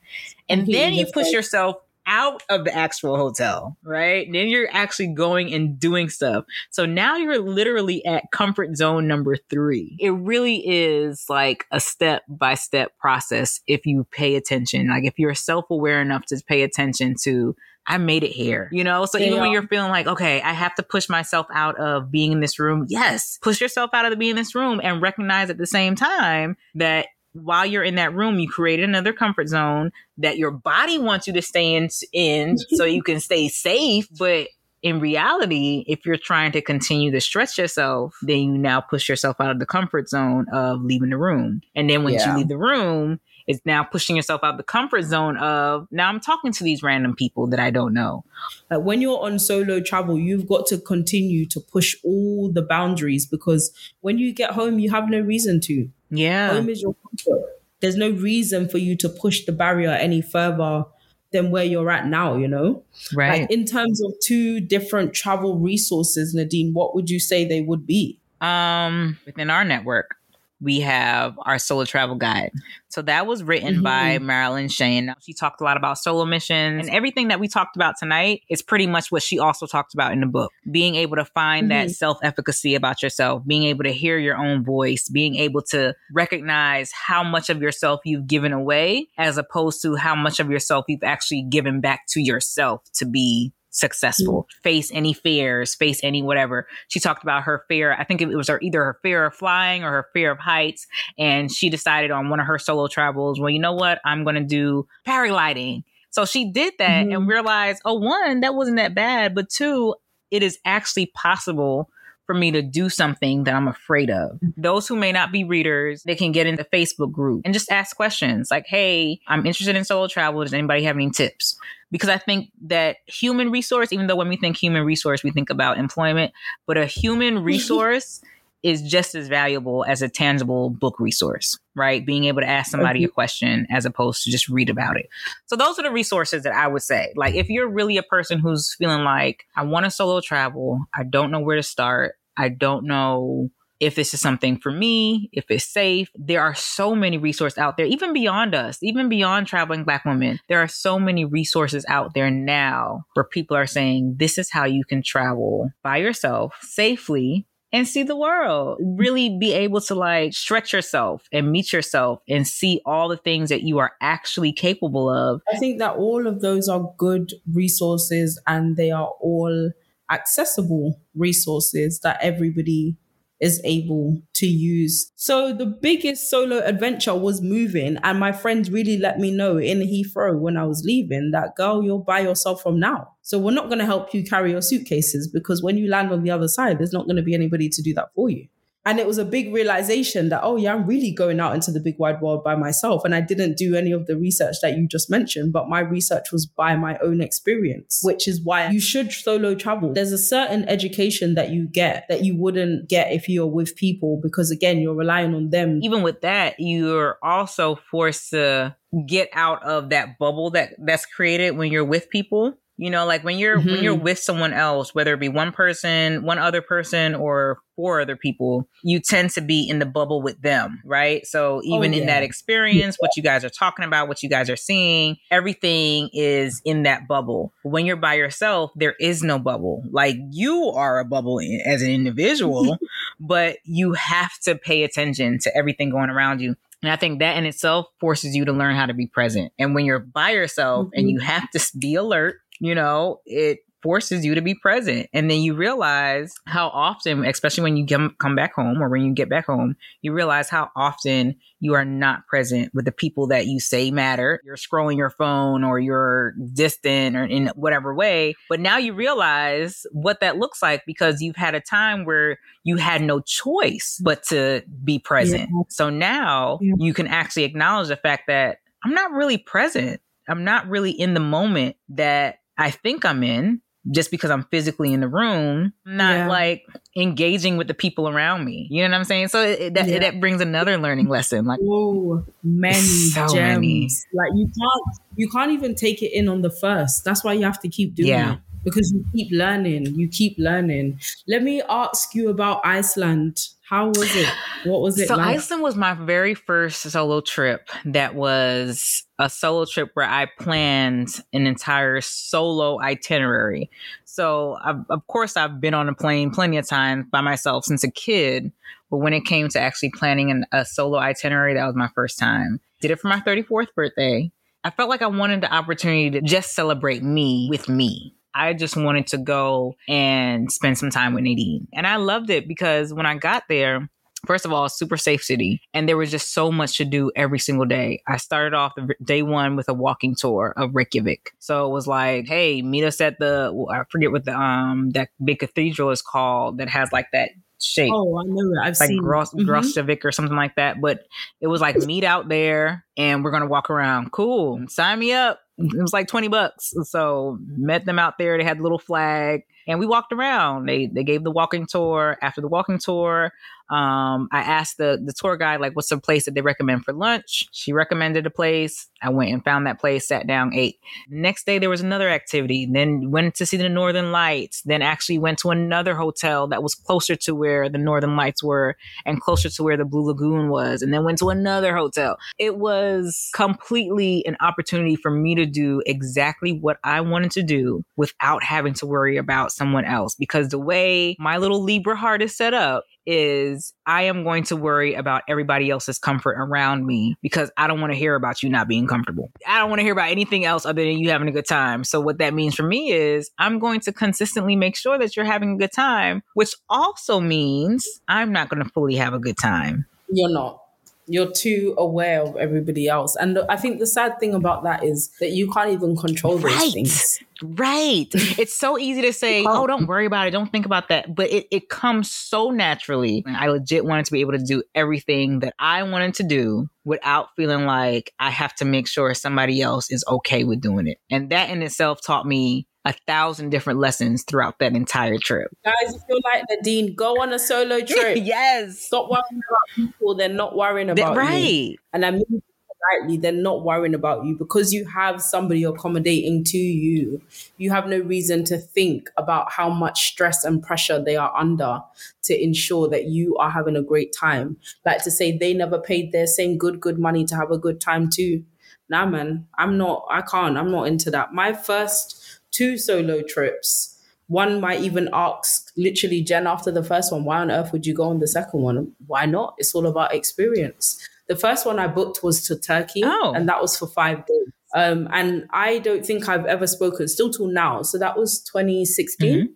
[0.47, 1.75] And then you push yourself
[2.07, 4.27] out of the actual hotel, right?
[4.31, 6.45] Then you're actually going and doing stuff.
[6.69, 9.97] So now you're literally at comfort zone number three.
[9.99, 14.89] It really is like a step by step process if you pay attention.
[14.89, 17.55] Like if you're self aware enough to pay attention to
[17.87, 19.05] I made it here, you know?
[19.05, 22.31] So even when you're feeling like, okay, I have to push myself out of being
[22.31, 22.85] in this room.
[22.89, 25.95] Yes, push yourself out of the being in this room and recognize at the same
[25.95, 30.97] time that while you're in that room, you create another comfort zone that your body
[30.97, 34.07] wants you to stay in, in so you can stay safe.
[34.17, 34.47] But
[34.81, 39.41] in reality, if you're trying to continue to stretch yourself, then you now push yourself
[39.41, 41.61] out of the comfort zone of leaving the room.
[41.75, 42.31] And then once yeah.
[42.31, 46.19] you leave the room, it's now pushing yourself out the comfort zone of now I'm
[46.19, 48.23] talking to these random people that I don't know.
[48.71, 53.25] Like when you're on solo travel, you've got to continue to push all the boundaries
[53.25, 55.89] because when you get home, you have no reason to.
[56.09, 56.53] Yeah.
[56.53, 57.49] Home is your comfort.
[57.81, 60.85] There's no reason for you to push the barrier any further
[61.31, 62.83] than where you're at now, you know?
[63.13, 63.41] Right.
[63.41, 67.85] Like in terms of two different travel resources, Nadine, what would you say they would
[67.85, 68.19] be?
[68.41, 70.14] Um, within our network
[70.61, 72.51] we have our solo travel guide.
[72.89, 73.83] So that was written mm-hmm.
[73.83, 75.13] by Marilyn Shane.
[75.19, 78.61] She talked a lot about solo missions and everything that we talked about tonight is
[78.61, 80.51] pretty much what she also talked about in the book.
[80.71, 81.87] Being able to find mm-hmm.
[81.87, 85.93] that self efficacy about yourself, being able to hear your own voice, being able to
[86.13, 90.85] recognize how much of yourself you've given away as opposed to how much of yourself
[90.87, 94.61] you've actually given back to yourself to be successful, mm-hmm.
[94.63, 96.67] face any fears, face any whatever.
[96.87, 97.93] She talked about her fear.
[97.93, 100.87] I think it was her, either her fear of flying or her fear of heights.
[101.19, 103.99] And she decided on one of her solo travels, well, you know what?
[104.05, 105.83] I'm going to do paragliding.
[106.09, 107.15] So she did that mm-hmm.
[107.15, 109.35] and realized, oh, one, that wasn't that bad.
[109.35, 109.95] But two,
[110.31, 111.89] it is actually possible
[112.25, 114.31] for me to do something that I'm afraid of.
[114.31, 114.61] Mm-hmm.
[114.61, 117.71] Those who may not be readers, they can get in the Facebook group and just
[117.71, 120.41] ask questions like, Hey, I'm interested in solo travel.
[120.43, 121.57] Does anybody have any tips?
[121.91, 125.49] Because I think that human resource, even though when we think human resource, we think
[125.49, 126.33] about employment,
[126.65, 128.21] but a human resource
[128.63, 132.05] is just as valuable as a tangible book resource, right?
[132.05, 133.13] Being able to ask somebody a mm-hmm.
[133.13, 135.07] question as opposed to just read about it.
[135.45, 137.13] So those are the resources that I would say.
[137.15, 141.03] Like if you're really a person who's feeling like I want to solo travel, I
[141.03, 142.15] don't know where to start.
[142.37, 146.09] I don't know if this is something for me, if it's safe.
[146.15, 150.39] There are so many resources out there, even beyond us, even beyond traveling Black women.
[150.47, 154.65] There are so many resources out there now where people are saying, this is how
[154.65, 158.79] you can travel by yourself safely and see the world.
[158.81, 163.49] Really be able to like stretch yourself and meet yourself and see all the things
[163.49, 165.41] that you are actually capable of.
[165.53, 169.71] I think that all of those are good resources and they are all
[170.09, 172.95] accessible resources that everybody
[173.41, 175.11] is able to use.
[175.15, 177.97] So the biggest solo adventure was moving.
[178.03, 181.83] And my friends really let me know in Heathrow when I was leaving that girl,
[181.83, 183.09] you're by yourself from now.
[183.21, 186.23] So we're not going to help you carry your suitcases because when you land on
[186.23, 188.47] the other side, there's not going to be anybody to do that for you.
[188.85, 191.79] And it was a big realization that, oh, yeah, I'm really going out into the
[191.79, 193.03] big wide world by myself.
[193.03, 196.31] And I didn't do any of the research that you just mentioned, but my research
[196.31, 199.93] was by my own experience, which is why you should solo travel.
[199.93, 204.19] There's a certain education that you get that you wouldn't get if you're with people,
[204.21, 205.79] because again, you're relying on them.
[205.81, 208.75] Even with that, you're also forced to
[209.07, 213.23] get out of that bubble that that's created when you're with people you know, like
[213.23, 213.71] when you're mm-hmm.
[213.71, 214.03] when you're mm-hmm.
[214.03, 218.67] with someone else, whether it be one person, one other person, or four other people,
[218.83, 221.25] you tend to be in the bubble with them, right?
[221.25, 222.01] So oh, even oh, yeah.
[222.01, 226.09] in that experience, what you guys are talking about, what you guys are seeing, everything
[226.13, 227.53] is in that bubble.
[227.63, 229.83] When you're by yourself, there is no bubble.
[229.91, 232.77] Like you are a bubble as an individual,
[233.19, 236.55] but you have to pay attention to everything going around you.
[236.85, 239.51] And I think that in itself forces you to learn how to be present.
[239.57, 240.99] And when you're by yourself mm-hmm.
[240.99, 245.07] and you have to be alert you know, it forces you to be present.
[245.13, 249.13] And then you realize how often, especially when you come back home or when you
[249.13, 253.45] get back home, you realize how often you are not present with the people that
[253.45, 254.41] you say matter.
[254.43, 258.33] You're scrolling your phone or you're distant or in whatever way.
[258.49, 262.77] But now you realize what that looks like because you've had a time where you
[262.77, 265.41] had no choice but to be present.
[265.41, 265.63] Yeah.
[265.69, 266.73] So now yeah.
[266.79, 270.01] you can actually acknowledge the fact that I'm not really present.
[270.27, 274.93] I'm not really in the moment that I think I'm in just because I'm physically
[274.93, 276.27] in the room, not yeah.
[276.27, 276.65] like
[276.95, 278.67] engaging with the people around me.
[278.71, 279.27] You know what I'm saying?
[279.27, 279.99] So it, that, yeah.
[279.99, 281.45] that brings another learning lesson.
[281.45, 283.35] Like, oh, many so gems.
[283.35, 283.89] Many.
[284.13, 287.03] Like you can't, you can't even take it in on the first.
[287.03, 288.33] That's why you have to keep doing yeah.
[288.33, 289.95] it because you keep learning.
[289.95, 290.99] You keep learning.
[291.27, 293.49] Let me ask you about Iceland.
[293.67, 294.29] How was it?
[294.63, 295.07] What was it?
[295.07, 295.37] So like?
[295.37, 297.67] Iceland was my very first solo trip.
[297.85, 303.71] That was a solo trip where I planned an entire solo itinerary.
[304.03, 307.83] So I've, of course I've been on a plane plenty of times by myself since
[307.83, 308.51] a kid,
[308.91, 312.19] but when it came to actually planning an, a solo itinerary, that was my first
[312.19, 312.59] time.
[312.81, 314.31] Did it for my 34th birthday.
[314.63, 318.14] I felt like I wanted the opportunity to just celebrate me with me.
[318.35, 321.67] I just wanted to go and spend some time with Nadine.
[321.73, 323.89] And I loved it because when I got there,
[324.25, 325.61] First of all, super safe city.
[325.73, 328.01] And there was just so much to do every single day.
[328.07, 331.31] I started off the day one with a walking tour of Reykjavik.
[331.39, 335.09] So it was like, hey, meet us at the, I forget what the, um, that
[335.23, 337.91] big cathedral is called that has like that shape.
[337.93, 338.59] Oh, I know it.
[338.61, 340.07] I've like seen Gross, mm-hmm.
[340.07, 340.81] or something like that.
[340.81, 341.03] But
[341.41, 344.11] it was like meet out there and we're gonna walk around.
[344.11, 344.65] Cool.
[344.67, 345.39] Sign me up.
[345.57, 346.73] It was like 20 bucks.
[346.83, 348.37] So met them out there.
[348.37, 350.67] They had a little flag and we walked around.
[350.67, 352.17] They they gave the walking tour.
[352.21, 353.31] After the walking tour,
[353.69, 356.93] um, I asked the the tour guide like, "What's a place that they recommend for
[356.93, 358.87] lunch?" She recommended a place.
[359.01, 360.79] I went and found that place, sat down, ate.
[361.09, 362.67] Next day there was another activity.
[362.71, 364.61] Then went to see the Northern Lights.
[364.65, 368.75] Then actually went to another hotel that was closer to where the Northern Lights were
[369.05, 370.83] and closer to where the Blue Lagoon was.
[370.83, 372.17] And then went to another hotel.
[372.37, 377.83] It was completely an opportunity for me to do exactly what I wanted to do
[377.95, 380.13] without having to worry about someone else.
[380.15, 384.55] Because the way my little Libra heart is set up, is I am going to
[384.55, 388.49] worry about everybody else's comfort around me because I don't want to hear about you
[388.49, 389.31] not being comfortable.
[389.47, 391.83] I don't want to hear about anything else other than you having a good time.
[391.83, 395.25] So what that means for me is I'm going to consistently make sure that you're
[395.25, 399.37] having a good time, which also means I'm not going to fully have a good
[399.37, 399.85] time.
[400.09, 400.64] You're not
[401.07, 403.15] you're too aware of everybody else.
[403.15, 406.43] And I think the sad thing about that is that you can't even control those
[406.43, 406.73] right.
[406.73, 407.19] things.
[407.41, 408.07] Right.
[408.13, 410.31] it's so easy to say, oh, don't worry about it.
[410.31, 411.13] Don't think about that.
[411.13, 413.23] But it, it comes so naturally.
[413.27, 417.29] I legit wanted to be able to do everything that I wanted to do without
[417.35, 420.97] feeling like I have to make sure somebody else is okay with doing it.
[421.11, 425.49] And that in itself taught me a thousand different lessons throughout that entire trip.
[425.65, 428.19] Guys, if you're like Nadine, go on a solo trip.
[428.21, 428.79] yes.
[428.79, 430.15] Stop worrying about people.
[430.15, 431.35] They're not worrying about right.
[431.35, 431.77] you.
[431.93, 432.41] And I mean
[432.85, 437.21] slightly, they're not worrying about you because you have somebody accommodating to you.
[437.57, 441.81] You have no reason to think about how much stress and pressure they are under
[442.23, 444.57] to ensure that you are having a great time.
[444.85, 447.81] Like to say they never paid their same good, good money to have a good
[447.81, 448.43] time too.
[448.87, 451.33] Nah, man, I'm not, I can't, I'm not into that.
[451.33, 452.21] My first
[452.55, 453.91] two solo trips,
[454.27, 457.93] one might even ask literally Jen after the first one, why on earth would you
[457.93, 458.93] go on the second one?
[459.07, 459.55] Why not?
[459.57, 460.97] It's all about experience.
[461.27, 463.33] The first one I booked was to Turkey, Oh.
[463.35, 464.47] and that was for five days.
[464.73, 467.81] Um, and I don't think I've ever spoken, still till now.
[467.83, 469.49] So that was 2016.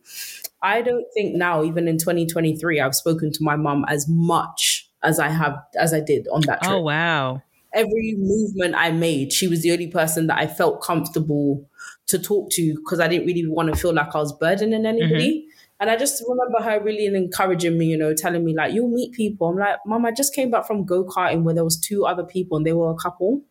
[0.61, 5.19] I don't think now, even in 2023, I've spoken to my mum as much as
[5.19, 7.41] I have as I did on that trip Oh wow.
[7.73, 11.67] Every movement I made, she was the only person that I felt comfortable
[12.07, 15.41] to talk to because I didn't really want to feel like I was burdening anybody.
[15.41, 15.49] Mm-hmm.
[15.81, 19.13] And I just remember her really encouraging me, you know, telling me like, "You'll meet
[19.13, 22.05] people." I'm like, "Mom, I just came back from go karting where there was two
[22.05, 23.43] other people and they were a couple.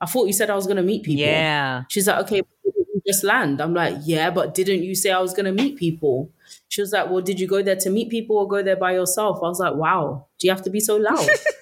[0.00, 1.84] I thought you said I was gonna meet people." Yeah.
[1.88, 5.12] She's like, "Okay, but didn't you just land." I'm like, "Yeah, but didn't you say
[5.12, 6.30] I was gonna meet people?"
[6.68, 8.94] She was like, "Well, did you go there to meet people or go there by
[8.94, 11.28] yourself?" I was like, "Wow, do you have to be so loud?"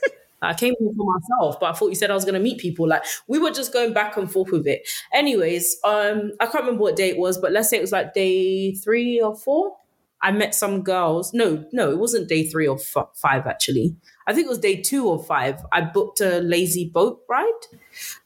[0.45, 2.59] I came here for myself, but I thought you said I was going to meet
[2.59, 2.89] people.
[2.89, 4.89] Like we were just going back and forth with it.
[5.13, 8.15] Anyways, um, I can't remember what day it was, but let's say it was like
[8.15, 9.77] day three or four.
[10.23, 11.35] I met some girls.
[11.35, 13.95] No, no, it wasn't day three or f- five actually.
[14.27, 15.63] I think it was day two or five.
[15.71, 17.53] I booked a lazy boat ride,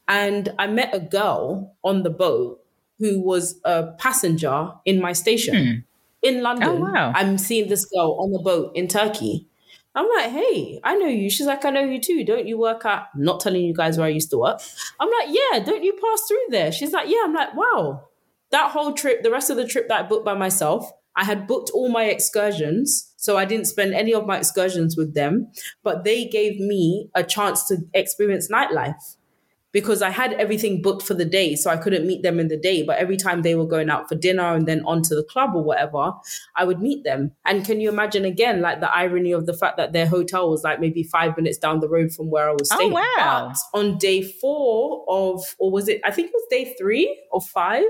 [0.07, 2.61] and I met a girl on the boat
[3.01, 5.85] who was a passenger in my station
[6.23, 6.69] in London.
[6.69, 7.13] Oh, wow.
[7.15, 9.47] I'm seeing this girl on the boat in Turkey.
[9.99, 11.29] I'm like, hey, I know you.
[11.29, 12.25] She's like, I know you too.
[12.25, 13.09] Don't you work at?
[13.13, 14.61] I'm not telling you guys where I used to work.
[15.01, 15.59] I'm like, yeah.
[15.59, 16.71] Don't you pass through there?
[16.71, 17.23] She's like, yeah.
[17.25, 18.05] I'm like, wow.
[18.53, 21.49] That whole trip, the rest of the trip that I booked by myself, I had
[21.49, 25.51] booked all my excursions, so I didn't spend any of my excursions with them.
[25.83, 29.17] But they gave me a chance to experience nightlife
[29.73, 32.57] because I had everything booked for the day, so I couldn't meet them in the
[32.57, 32.83] day.
[32.83, 35.51] But every time they were going out for dinner and then on to the club
[35.55, 36.13] or whatever,
[36.57, 37.33] I would meet them.
[37.45, 40.65] And can you imagine again, like the irony of the fact that their hotel was
[40.65, 42.93] like maybe five minutes down the road from where I was staying?
[42.93, 43.17] Oh, staying?
[43.17, 43.53] wow.
[43.53, 47.41] But on day four of, or was it, I think it was day three or
[47.41, 47.85] five,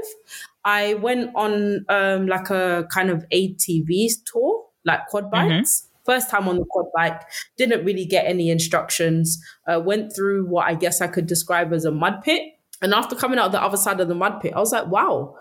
[0.65, 5.88] I went on um, like a kind of ATV tour, like quad bikes.
[6.09, 7.21] First time on the quad bike,
[7.59, 9.39] didn't really get any instructions.
[9.67, 12.43] Uh, went through what I guess I could describe as a mud pit.
[12.81, 15.37] And after coming out the other side of the mud pit, I was like, wow,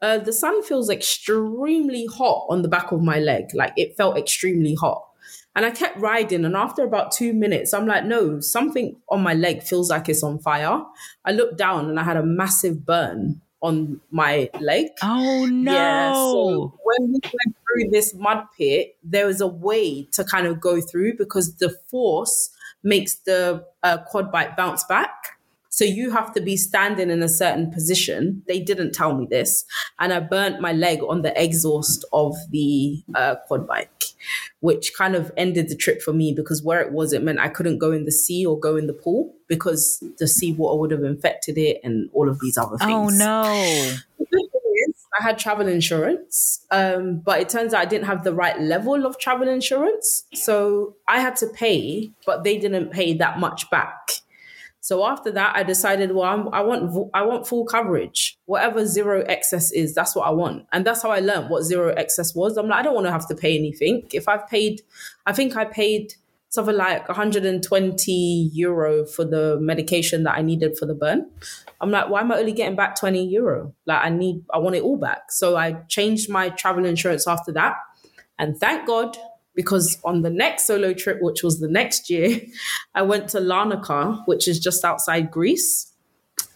[0.00, 3.46] uh, the sun feels extremely hot on the back of my leg.
[3.52, 5.02] Like it felt extremely hot.
[5.56, 6.44] And I kept riding.
[6.44, 10.22] And after about two minutes, I'm like, no, something on my leg feels like it's
[10.22, 10.84] on fire.
[11.24, 14.88] I looked down and I had a massive burn on my leg.
[15.02, 15.72] Oh no.
[15.72, 16.12] Yeah.
[16.12, 20.60] So when we went through this mud pit, there was a way to kind of
[20.60, 22.50] go through because the force
[22.82, 25.38] makes the uh, quad bike bounce back.
[25.72, 28.42] So you have to be standing in a certain position.
[28.46, 29.64] They didn't tell me this,
[29.98, 34.04] and I burnt my leg on the exhaust of the uh, quad bike,
[34.60, 37.48] which kind of ended the trip for me because where it was, it meant I
[37.48, 41.04] couldn't go in the sea or go in the pool because the seawater would have
[41.04, 42.90] infected it and all of these other things.
[42.90, 43.42] oh no.
[44.18, 48.08] The good thing is, I had travel insurance, um, but it turns out I didn't
[48.08, 50.24] have the right level of travel insurance.
[50.34, 54.21] So I had to pay, but they didn't pay that much back.
[54.82, 58.36] So after that, I decided, well, I'm, I want I want full coverage.
[58.46, 61.94] Whatever zero excess is, that's what I want, and that's how I learned what zero
[61.96, 62.56] excess was.
[62.56, 64.08] I'm like, I don't want to have to pay anything.
[64.12, 64.82] If I've paid,
[65.24, 66.14] I think I paid
[66.48, 71.30] something like 120 euro for the medication that I needed for the burn.
[71.80, 73.72] I'm like, why am I only getting back 20 euro?
[73.86, 75.30] Like, I need, I want it all back.
[75.30, 77.76] So I changed my travel insurance after that.
[78.38, 79.16] And thank God,
[79.54, 82.40] because on the next solo trip, which was the next year,
[82.94, 85.92] I went to Larnaca, which is just outside Greece.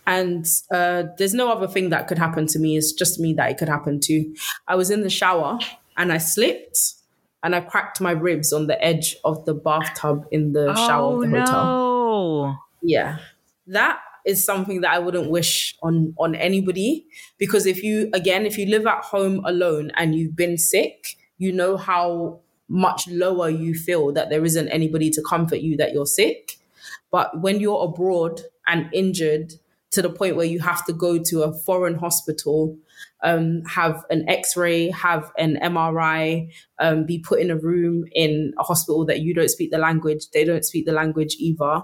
[0.07, 2.77] And uh, there's no other thing that could happen to me.
[2.77, 4.35] It's just me that it could happen to.
[4.69, 5.59] I was in the shower
[5.97, 6.95] and I slipped
[7.43, 11.23] and I cracked my ribs on the edge of the bathtub in the shower oh
[11.23, 12.57] of the hotel no.
[12.83, 13.19] yeah
[13.69, 17.07] that is something that i wouldn't wish on on anybody
[17.39, 21.53] because if you again if you live at home alone and you've been sick you
[21.53, 26.07] know how much lower you feel that there isn't anybody to comfort you that you're
[26.07, 26.59] sick.
[27.11, 29.55] But when you're abroad and injured
[29.93, 32.77] to the point where you have to go to a foreign hospital
[33.23, 38.63] um, have an x-ray have an mri um, be put in a room in a
[38.63, 41.83] hospital that you don't speak the language they don't speak the language either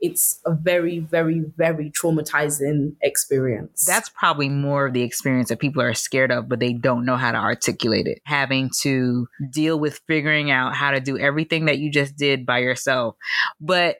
[0.00, 5.82] it's a very very very traumatizing experience That's probably more of the experience that people
[5.82, 8.20] are scared of, but they don't know how to articulate it.
[8.24, 12.58] Having to deal with figuring out how to do everything that you just did by
[12.58, 13.16] yourself.
[13.60, 13.98] But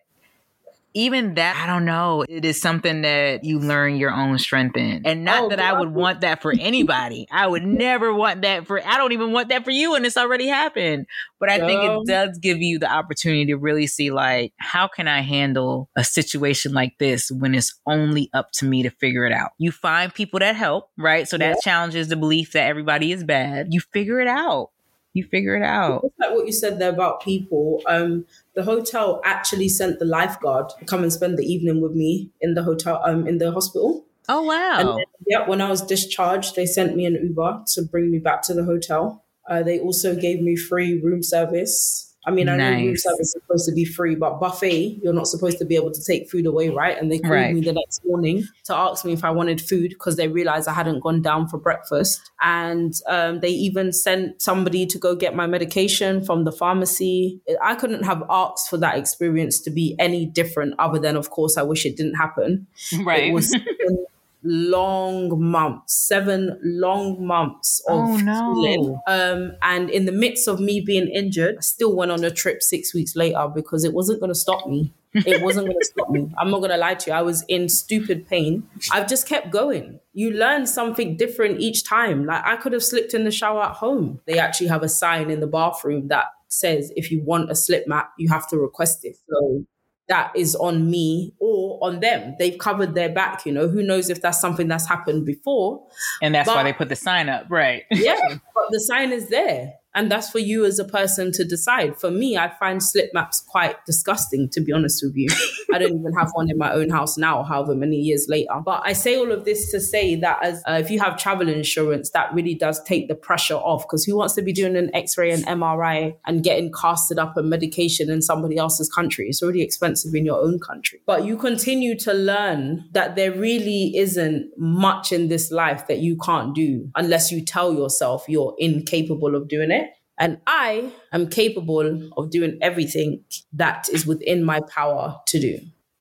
[0.95, 2.25] even that, I don't know.
[2.29, 5.07] It is something that you learn your own strength in.
[5.07, 7.27] And not oh, that I would want that for anybody.
[7.31, 9.95] I would never want that for, I don't even want that for you.
[9.95, 11.07] And it's already happened.
[11.39, 15.09] But I think it does give you the opportunity to really see, like, how can
[15.09, 19.33] I handle a situation like this when it's only up to me to figure it
[19.33, 19.53] out?
[19.59, 21.27] You find people that help, right?
[21.27, 21.61] So that yeah.
[21.63, 23.69] challenges the belief that everybody is bad.
[23.71, 24.71] You figure it out
[25.13, 26.03] you figure it out.
[26.05, 27.83] It's like what you said there about people.
[27.87, 32.31] Um, the hotel actually sent the lifeguard to come and spend the evening with me
[32.41, 34.07] in the hotel, um, in the hospital.
[34.29, 34.79] Oh wow!
[34.79, 38.19] And then, yeah, when I was discharged, they sent me an Uber to bring me
[38.19, 39.25] back to the hotel.
[39.49, 42.79] Uh, they also gave me free room service I mean, I nice.
[42.79, 45.75] know room service is supposed to be free, but buffet, you're not supposed to be
[45.75, 46.99] able to take food away, right?
[46.99, 47.55] And they called right.
[47.55, 50.75] me the next morning to ask me if I wanted food because they realized I
[50.75, 52.21] hadn't gone down for breakfast.
[52.43, 57.41] And um, they even sent somebody to go get my medication from the pharmacy.
[57.63, 61.57] I couldn't have asked for that experience to be any different, other than, of course,
[61.57, 62.67] I wish it didn't happen.
[63.03, 63.29] Right.
[63.29, 63.57] It was
[64.43, 68.55] long months, seven long months of oh, no.
[68.55, 69.01] healing.
[69.07, 72.63] Um, and in the midst of me being injured, I still went on a trip
[72.63, 74.93] six weeks later because it wasn't going to stop me.
[75.13, 76.31] It wasn't going to stop me.
[76.39, 77.17] I'm not going to lie to you.
[77.17, 78.69] I was in stupid pain.
[78.93, 80.01] I've just kept going.
[80.13, 82.27] You learn something different each time.
[82.27, 84.21] Like I could have slipped in the shower at home.
[84.27, 87.87] They actually have a sign in the bathroom that says if you want a slip
[87.87, 89.17] mat, you have to request it.
[89.29, 89.65] So
[90.11, 92.35] that is on me or on them.
[92.39, 93.69] They've covered their back, you know.
[93.69, 95.87] Who knows if that's something that's happened before?
[96.21, 97.85] And that's but, why they put the sign up, right?
[97.91, 99.75] yeah, but the sign is there.
[99.95, 101.99] And that's for you as a person to decide.
[101.99, 105.29] For me, I find slip maps quite disgusting, to be honest with you.
[105.73, 108.61] I don't even have one in my own house now, however many years later.
[108.65, 111.49] But I say all of this to say that as uh, if you have travel
[111.49, 113.85] insurance, that really does take the pressure off.
[113.85, 117.51] Because who wants to be doing an X-ray and MRI and getting casted up and
[117.51, 119.29] medication in somebody else's country?
[119.29, 121.01] It's already expensive in your own country.
[121.07, 126.17] But you continue to learn that there really isn't much in this life that you
[126.17, 129.80] can't do unless you tell yourself you're incapable of doing it.
[130.21, 135.59] And I am capable of doing everything that is within my power to do.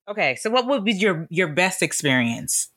[0.09, 2.67] Okay, so what would be your your best experience?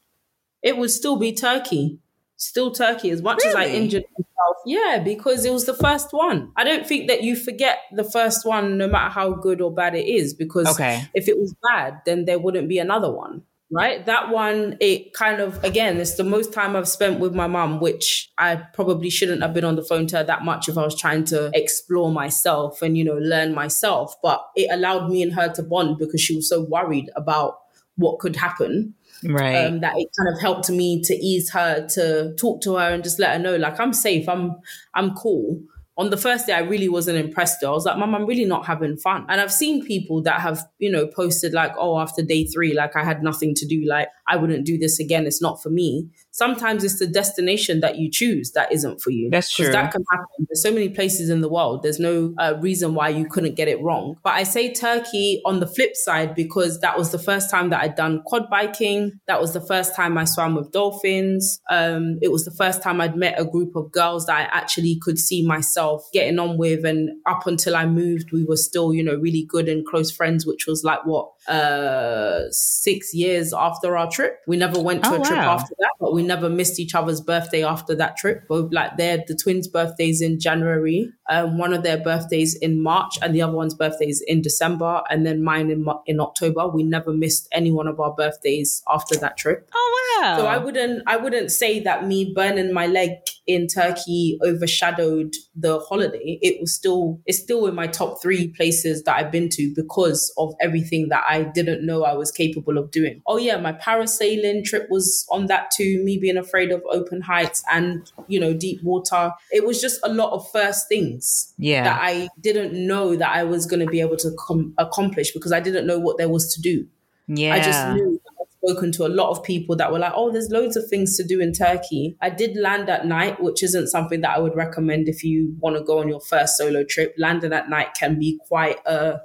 [0.63, 1.99] It would still be Turkey.
[2.37, 3.51] Still Turkey, as much really?
[3.51, 4.57] as I injured myself.
[4.67, 6.53] Yeah, because it was the first one.
[6.57, 9.95] I don't think that you forget the first one, no matter how good or bad
[9.97, 11.05] it is, because okay.
[11.15, 13.43] if it was bad, then there wouldn't be another one
[13.73, 14.05] right?
[14.05, 17.81] That one, it kind of, again, it's the most time I've spent with my mum,
[17.81, 20.85] which I probably shouldn't have been on the phone to her that much if I
[20.85, 24.15] was trying to explore myself and, you know, learn myself.
[24.23, 27.61] But it allowed me and her to bond because she was so worried about
[27.97, 28.95] what could happen.
[29.25, 29.67] Right.
[29.67, 33.03] Um, that it kind of helped me to ease her to talk to her and
[33.03, 34.57] just let her know, like, I'm safe, I'm,
[34.95, 35.63] I'm cool
[35.99, 37.63] on the first day, I really wasn't impressed.
[37.63, 39.27] I was like, Mom, I'm really not having fun.
[39.29, 42.97] And I've seen people that have, you know, posted like, oh, after day three, like
[42.97, 43.85] I had nothing to do.
[43.87, 45.27] Like, I wouldn't do this again.
[45.27, 46.09] It's not for me.
[46.33, 49.29] Sometimes it's the destination that you choose that isn't for you.
[49.31, 49.71] That's true.
[49.71, 50.47] That can happen.
[50.49, 51.83] There's so many places in the world.
[51.83, 54.17] There's no uh, reason why you couldn't get it wrong.
[54.25, 57.83] But I say Turkey on the flip side because that was the first time that
[57.83, 59.13] I'd done quad biking.
[59.27, 61.61] That was the first time I swam with dolphins.
[61.71, 64.99] Um, it was the first time I'd met a group of girls that I actually
[65.03, 66.87] could see myself getting on with.
[66.87, 70.47] And up until I moved, we were still, you know, really good and close friends,
[70.47, 74.39] which was like what uh six years after our trip.
[74.47, 75.55] We never went to oh, a trip wow.
[75.55, 78.47] after that, but we never missed each other's birthday after that trip.
[78.49, 83.19] Both like they're the twins' birthdays in January, um, one of their birthdays in March,
[83.23, 86.69] and the other one's birthdays in December, and then mine in in October.
[86.69, 89.71] We never missed any one of our birthdays after that trip.
[89.75, 90.37] Oh wow!
[90.37, 93.13] So I wouldn't I wouldn't say that me burning my leg
[93.47, 96.39] in Turkey overshadowed the holiday.
[96.43, 100.33] It was still it's still in my top three places that I've been to because
[100.37, 103.23] of everything that I didn't know I was capable of doing.
[103.27, 106.03] Oh yeah, my parasailing trip was on that too.
[106.05, 109.33] Me being afraid of open heights and you know deep water.
[109.51, 111.22] It was just a lot of first things.
[111.59, 115.33] Yeah, that I didn't know that I was going to be able to com- accomplish
[115.33, 116.87] because I didn't know what there was to do.
[117.29, 118.21] Yeah, I just knew
[118.65, 121.25] spoken to a lot of people that were like, oh, there's loads of things to
[121.25, 122.17] do in Turkey.
[122.23, 125.77] I did land at night, which isn't something that I would recommend if you want
[125.77, 127.15] to go on your first solo trip.
[127.19, 129.21] Landing at night can be quite a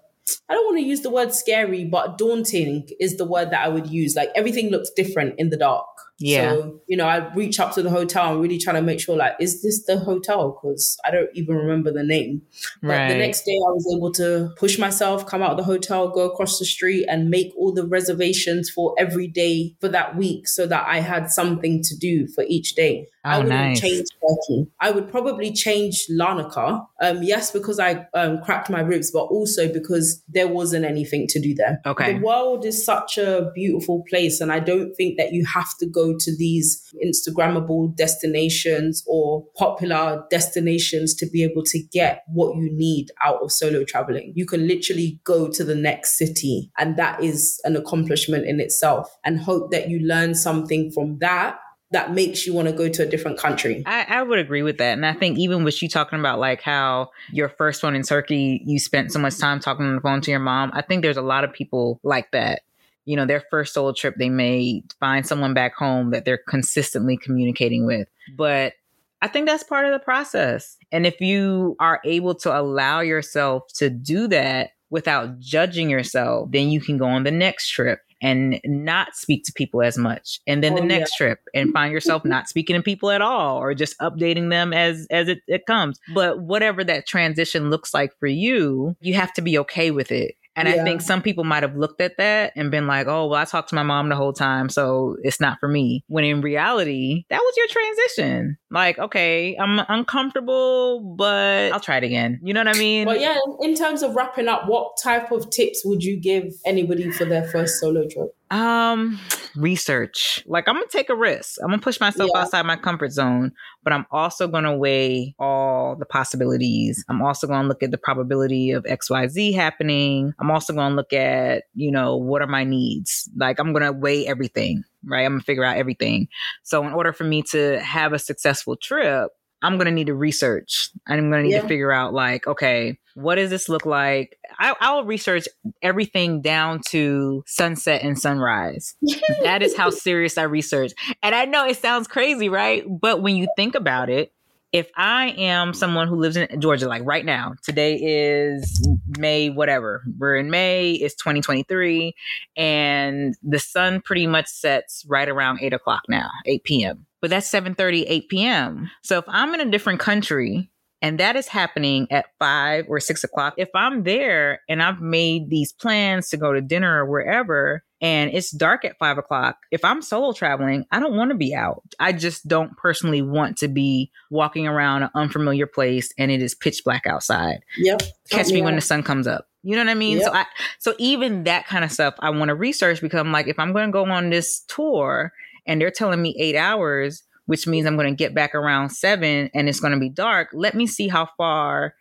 [0.50, 3.70] I don't want to use the word scary, but daunting is the word that I
[3.70, 4.16] would use.
[4.16, 5.88] Like everything looks different in the dark.
[6.20, 6.54] Yeah.
[6.54, 9.16] So, you know, I reach up to the hotel and really trying to make sure,
[9.16, 10.60] like, is this the hotel?
[10.60, 12.42] Because I don't even remember the name.
[12.82, 13.08] But Right.
[13.10, 16.22] the next day, I was able to push myself, come out of the hotel, go
[16.22, 20.66] across the street, and make all the reservations for every day for that week so
[20.66, 23.08] that I had something to do for each day.
[23.24, 23.82] I Oh, wouldn't nice.
[23.82, 24.68] change Turkey.
[24.80, 26.88] I would probably change Larnaca.
[27.02, 31.40] Um, yes, because I um, cracked my ribs, but also because there wasn't anything to
[31.40, 31.82] do there.
[31.86, 32.14] Okay.
[32.14, 35.86] The world is such a beautiful place, and I don't think that you have to
[35.86, 42.70] go to these Instagrammable destinations or popular destinations to be able to get what you
[42.72, 44.34] need out of solo traveling.
[44.36, 49.16] You can literally go to the next city, and that is an accomplishment in itself,
[49.26, 51.60] and hope that you learn something from that
[51.92, 53.82] that makes you want to go to a different country.
[53.86, 54.94] I, I would agree with that.
[54.94, 58.62] And I think even with you talking about like how your first one in Turkey,
[58.66, 60.72] you spent so much time talking on the phone to your mom.
[60.74, 62.64] I think there's a lot of people like that.
[63.08, 67.18] You know, their first solo trip, they may find someone back home that they're consistently
[67.18, 68.08] communicating with.
[68.38, 68.74] But
[69.22, 70.78] I think that's part of the process.
[70.92, 76.70] And if you are able to allow yourself to do that without judging yourself, then
[76.70, 80.40] you can go on the next trip and not speak to people as much.
[80.48, 80.98] And then the Oh, yeah.
[81.00, 84.74] next trip and find yourself not speaking to people at all or just updating them
[84.74, 86.00] as as it, it comes.
[86.16, 90.34] But whatever that transition looks like for you, you have to be okay with it.
[90.58, 93.40] And I think some people might have looked at that and been like, oh, well,
[93.40, 96.04] I talked to my mom the whole time, so it's not for me.
[96.08, 98.58] When in reality, that was your transition.
[98.72, 102.40] Like, okay, I'm uncomfortable, but I'll try it again.
[102.44, 103.06] You know what I mean?
[103.06, 107.12] But yeah, in terms of wrapping up, what type of tips would you give anybody
[107.12, 108.37] for their first solo trip?
[108.52, 109.20] Um,
[109.56, 110.44] research.
[110.48, 111.58] Like I'm gonna take a risk.
[111.62, 112.42] I'm gonna push myself Yeah.
[112.42, 113.52] outside my comfort zone,
[113.84, 117.04] but I'm also gonna weigh all the possibilities.
[117.10, 120.34] I'm also gonna look at the probability of XYZ happening.
[120.40, 123.30] I'm also gonna look at, you know, what are my needs?
[123.36, 125.26] Like I'm gonna weigh everything, right?
[125.26, 126.28] I'm gonna figure out everything.
[126.64, 129.32] So in order for me to have a successful trip,
[129.64, 130.92] I'm going to need to research.
[131.08, 131.62] I'm going to need Yeah.
[131.62, 134.38] to figure out, like, okay, what does this look like?
[134.60, 135.48] I, I'll research
[135.82, 138.96] everything down to sunset and sunrise.
[139.42, 140.92] that is how serious I research.
[141.24, 142.86] And I know it sounds crazy, right?
[142.88, 144.34] But when you think about it,
[144.72, 148.88] if I am someone who lives in Georgia, like right now, today is
[149.18, 150.04] May, whatever.
[150.20, 152.14] We're in May, it's 2023,
[152.56, 157.08] and the sun pretty much sets right around 8 o'clock now, 8 p.m.
[157.20, 158.92] But that's 7 30, 8 p.m.
[159.02, 160.70] So if I'm in a different country
[161.02, 163.54] and that is happening at five or six o'clock.
[163.58, 168.32] If I'm there and I've made these plans to go to dinner or wherever, and
[168.32, 171.84] it's dark at five o'clock, if I'm solo traveling, I don't want to be out.
[172.00, 176.56] I just don't personally want to be walking around an unfamiliar place and it is
[176.56, 177.64] pitch black outside.
[177.78, 178.02] Yep.
[178.30, 179.48] Catch me when the sun comes up.
[179.64, 180.22] You know what I mean?
[180.22, 180.46] So I
[180.80, 183.74] so even that kind of stuff I want to research because I'm like, if I'm
[183.74, 185.34] going to go on this tour
[185.66, 189.50] and they're telling me eight hours, which means I'm going to get back around seven
[189.54, 190.50] and it's going to be dark.
[190.54, 191.96] Let me see how far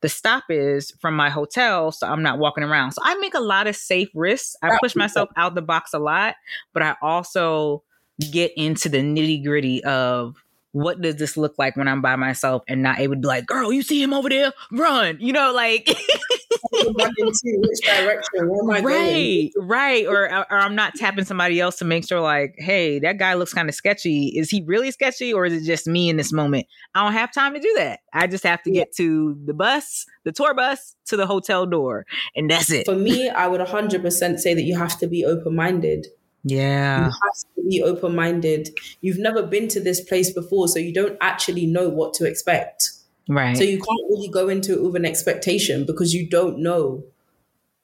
[0.00, 2.92] the stop is from my hotel so I'm not walking around.
[2.92, 4.56] So I make a lot of safe risks.
[4.62, 6.36] I push myself out the box a lot,
[6.72, 7.84] but I also
[8.32, 10.36] get into the nitty gritty of
[10.72, 13.46] what does this look like when I'm by myself and not able to be like,
[13.46, 14.52] girl, you see him over there?
[14.72, 15.18] Run.
[15.20, 15.88] You know, like
[16.72, 18.48] which direction?
[18.48, 18.84] Where am I going?
[18.84, 20.06] right, right.
[20.06, 23.34] Or uh, or I'm not tapping somebody else to make sure, like, hey, that guy
[23.34, 24.28] looks kind of sketchy.
[24.36, 26.66] Is he really sketchy, or is it just me in this moment?
[26.94, 28.00] I don't have time to do that.
[28.12, 28.80] I just have to Yeah.
[28.82, 32.86] get to the bus, the tour bus, to the hotel door, and that's it.
[32.86, 36.06] For me, I would 100% say that you have to be open minded.
[36.44, 36.98] Yeah.
[36.98, 38.70] You have to be open minded.
[39.00, 42.90] You've never been to this place before, so you don't actually know what to expect.
[43.28, 43.56] Right.
[43.56, 47.04] So you can't really go into it with an expectation because you don't know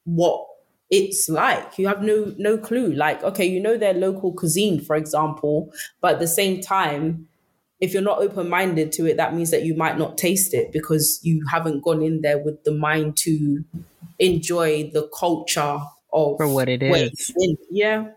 [0.05, 0.45] what
[0.89, 1.77] it's like.
[1.77, 2.93] You have no no clue.
[2.93, 5.71] Like, okay, you know their local cuisine, for example,
[6.01, 7.27] but at the same time,
[7.79, 10.71] if you're not open minded to it, that means that you might not taste it
[10.71, 13.63] because you haven't gone in there with the mind to
[14.19, 15.79] enjoy the culture
[16.11, 17.33] of For what it is.
[17.69, 18.07] Yeah.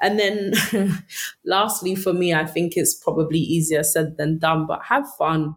[0.00, 0.52] And then
[1.44, 5.56] lastly, for me, I think it's probably easier said than done, but have fun.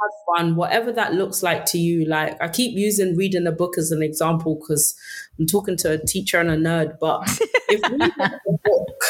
[0.00, 2.04] Have fun, whatever that looks like to you.
[2.06, 4.94] Like I keep using reading a book as an example because
[5.38, 7.22] I'm talking to a teacher and a nerd, but
[7.68, 9.02] if reading a book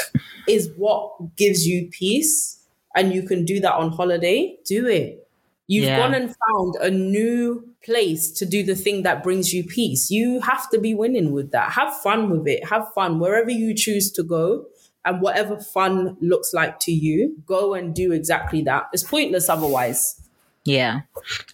[0.49, 2.64] is what gives you peace
[2.95, 5.28] and you can do that on holiday, do it.
[5.68, 5.99] You've Yeah.
[5.99, 10.11] gone and found a new place to do the thing that brings you peace.
[10.11, 11.72] You have to be winning with that.
[11.72, 12.64] Have fun with it.
[12.68, 14.66] Have fun wherever you choose to go.
[15.05, 18.84] And whatever fun looks like to you, go and do exactly that.
[18.93, 20.20] It's pointless otherwise.
[20.66, 21.02] Yeah,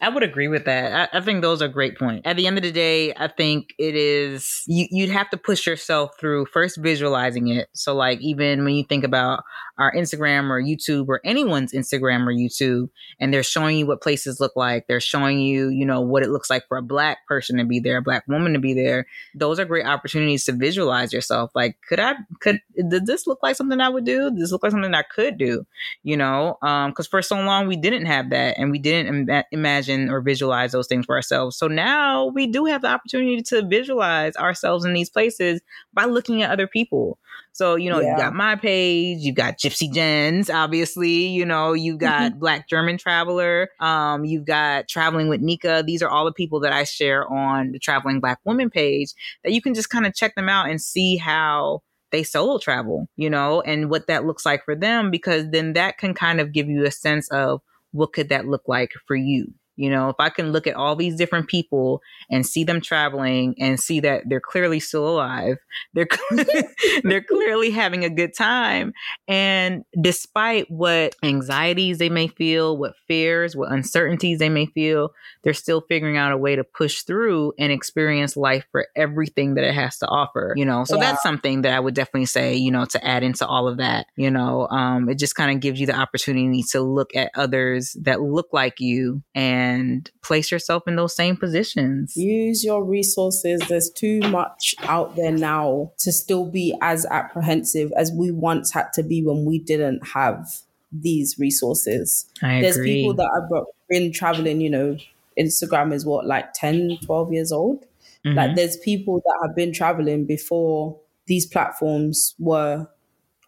[0.01, 1.11] I would agree with that.
[1.13, 2.23] I, I, think those are great points.
[2.25, 5.67] At the end of the day, I think it is you, you'd have to push
[5.67, 7.69] yourself through first visualizing it.
[7.75, 9.45] So, like, even when you think about
[9.79, 14.41] our Instagram or YouTube or anyone's Instagram or YouTube, and they're showing you what places
[14.41, 17.57] look like, they're showing you, you know, what it looks like for a black person
[17.59, 19.07] to be there, a black woman to be there.
[19.35, 21.51] Those are great opportunities to visualize yourself.
[21.55, 24.31] Like, could I, could, did this look like something I would do?
[24.31, 25.67] This look like something I could do?
[26.03, 29.45] You know, um, because for so long we didn't have that and we didn't Im-
[29.51, 31.57] imagine or visualize those things for ourselves.
[31.57, 35.61] So now we do have the opportunity to visualize ourselves in these places
[35.93, 37.19] by looking at other people.
[37.53, 38.13] So, you know, yeah.
[38.13, 42.97] you got my page, you've got Gypsy Jens, obviously, you know, you got Black German
[42.97, 45.83] Traveler, um, you've got Traveling with Nika.
[45.87, 49.13] These are all the people that I share on the Traveling Black Woman page
[49.45, 53.09] that you can just kind of check them out and see how they solo travel,
[53.17, 56.53] you know, and what that looks like for them, because then that can kind of
[56.53, 60.17] give you a sense of what could that look like for you you know, if
[60.19, 62.01] I can look at all these different people
[62.31, 65.57] and see them traveling and see that they're clearly still alive,
[65.95, 66.09] they're
[67.03, 68.93] they're clearly having a good time,
[69.29, 75.11] and despite what anxieties they may feel, what fears, what uncertainties they may feel,
[75.43, 79.65] they're still figuring out a way to push through and experience life for everything that
[79.65, 80.53] it has to offer.
[80.57, 81.13] You know, so yeah.
[81.13, 84.07] that's something that I would definitely say, you know, to add into all of that.
[84.17, 87.97] You know, um, it just kind of gives you the opportunity to look at others
[88.03, 92.17] that look like you and and place yourself in those same positions.
[92.17, 93.61] Use your resources.
[93.69, 98.93] There's too much out there now to still be as apprehensive as we once had
[98.95, 100.49] to be when we didn't have
[100.91, 102.27] these resources.
[102.43, 102.95] I There's agree.
[102.95, 104.97] people that have been traveling, you know,
[105.39, 107.85] Instagram is what, like 10, 12 years old?
[108.27, 108.37] Mm-hmm.
[108.37, 112.89] Like there's people that have been traveling before these platforms were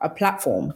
[0.00, 0.74] a platform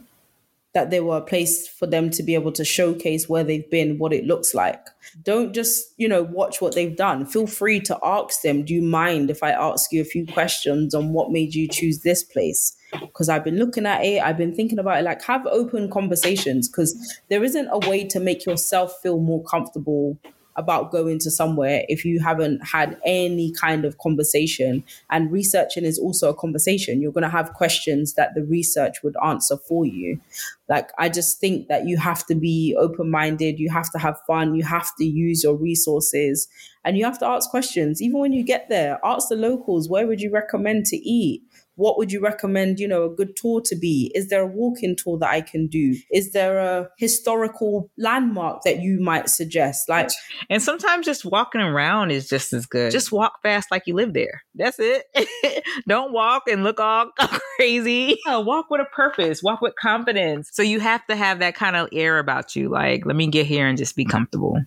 [0.73, 3.97] that they were a place for them to be able to showcase where they've been,
[3.97, 4.79] what it looks like.
[5.23, 7.25] Don't just, you know, watch what they've done.
[7.25, 10.93] Feel free to ask them, do you mind if I ask you a few questions
[10.93, 12.75] on what made you choose this place?
[12.99, 16.67] Because I've been looking at it, I've been thinking about it, like have open conversations
[16.67, 20.19] because there isn't a way to make yourself feel more comfortable
[20.59, 24.83] about going to somewhere if you haven't had any kind of conversation.
[25.09, 27.01] And researching is also a conversation.
[27.01, 30.19] You're going to have questions that the research would answer for you.
[30.67, 34.19] Like, I just think that you have to be open minded, you have to have
[34.27, 36.47] fun, you have to use your resources,
[36.83, 38.01] and you have to ask questions.
[38.01, 41.41] Even when you get there, ask the locals, where would you recommend to eat?
[41.79, 44.11] What would you recommend, you know, a good tour to be?
[44.13, 45.95] Is there a walk-in tour that I can do?
[46.11, 49.87] Is there a historical landmark that you might suggest?
[49.87, 50.09] Like
[50.49, 52.91] And sometimes just walking around is just as good.
[52.91, 54.43] Just walk fast like you live there.
[54.55, 55.05] That's it.
[55.87, 57.11] Don't walk and look all
[57.55, 58.17] crazy.
[58.25, 60.49] Yeah, walk with a purpose, walk with confidence.
[60.51, 62.67] So you have to have that kind of air about you.
[62.67, 64.61] Like, let me get here and just be comfortable.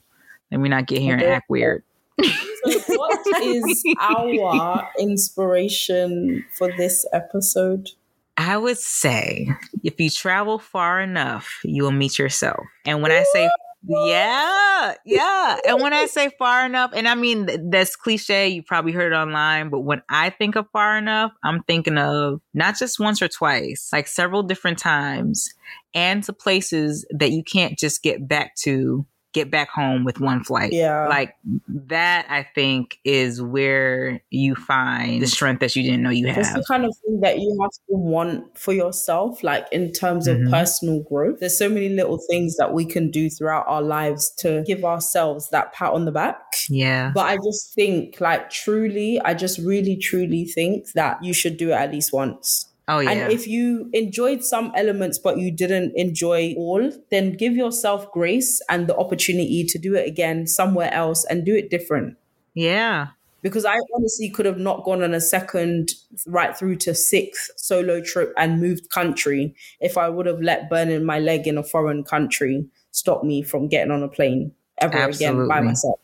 [0.51, 1.83] Let me not get here and act weird.
[2.21, 7.91] So, what is our inspiration for this episode?
[8.37, 9.49] I would say
[9.83, 12.65] if you travel far enough, you will meet yourself.
[12.87, 13.51] And when I say
[13.85, 15.57] yeah, yeah.
[15.67, 19.17] And when I say far enough, and I mean that's cliche, you probably heard it
[19.17, 23.29] online, but when I think of far enough, I'm thinking of not just once or
[23.29, 25.53] twice, like several different times,
[25.95, 30.45] and to places that you can't just get back to get back home with one
[30.45, 30.73] flight.
[30.73, 31.09] Yeah.
[31.09, 31.35] Like
[31.69, 36.39] that, I think, is where you find the strength that you didn't know you had.
[36.39, 40.29] It's the kind of thing that you have to want for yourself, like in terms
[40.29, 40.51] of mm-hmm.
[40.51, 41.41] personal growth.
[41.41, 45.49] There's so many little things that we can do throughout our lives to give ourselves
[45.51, 46.39] that pat on the back.
[46.69, 47.13] Yeah.
[47.15, 51.71] But I just think, like, truly, I just really, truly think that you should do
[51.71, 52.69] it at least once.
[52.89, 53.11] Oh, yeah.
[53.11, 58.61] And if you enjoyed some elements, but you didn't enjoy all, then give yourself grace
[58.69, 62.17] and the opportunity to do it again somewhere else and do it different.
[62.55, 63.09] Yeah.
[63.41, 65.93] Because I honestly could have not gone on a second
[66.27, 71.05] right through to sixth solo trip and moved country if I would have let burning
[71.05, 75.45] my leg in a foreign country stop me from getting on a plane ever Absolutely.
[75.45, 75.99] again by myself.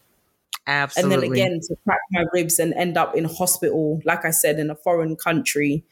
[0.67, 1.15] Absolutely.
[1.15, 4.59] And then again to crack my ribs and end up in hospital, like I said,
[4.59, 5.85] in a foreign country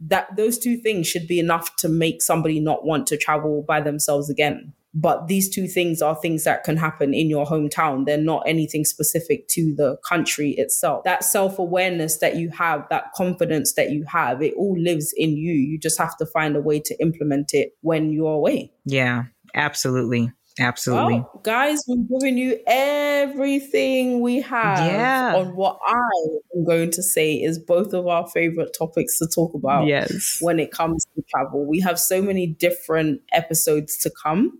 [0.00, 3.80] that those two things should be enough to make somebody not want to travel by
[3.80, 4.72] themselves again.
[4.94, 8.06] But these two things are things that can happen in your hometown.
[8.06, 11.04] They're not anything specific to the country itself.
[11.04, 15.36] That self awareness that you have, that confidence that you have, it all lives in
[15.36, 15.52] you.
[15.52, 18.72] You just have to find a way to implement it when you're away.
[18.86, 19.24] Yeah,
[19.54, 20.32] absolutely.
[20.58, 21.14] Absolutely.
[21.14, 25.34] Well, guys, we've given you everything we have yeah.
[25.36, 26.10] on what I
[26.56, 30.38] am going to say is both of our favorite topics to talk about yes.
[30.40, 31.64] when it comes to travel.
[31.66, 34.58] We have so many different episodes to come.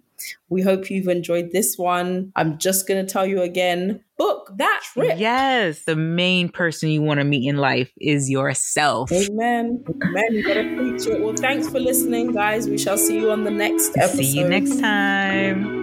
[0.49, 2.33] We hope you've enjoyed this one.
[2.35, 5.19] I'm just going to tell you again book that trip.
[5.19, 5.85] Yes.
[5.85, 9.11] The main person you want to meet in life is yourself.
[9.13, 9.83] Amen.
[9.89, 10.33] Amen.
[10.33, 11.23] You got to preach it.
[11.23, 12.69] Well, thanks for listening, guys.
[12.69, 14.17] We shall see you on the next episode.
[14.17, 15.78] See you next time.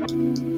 [0.00, 0.49] Bye.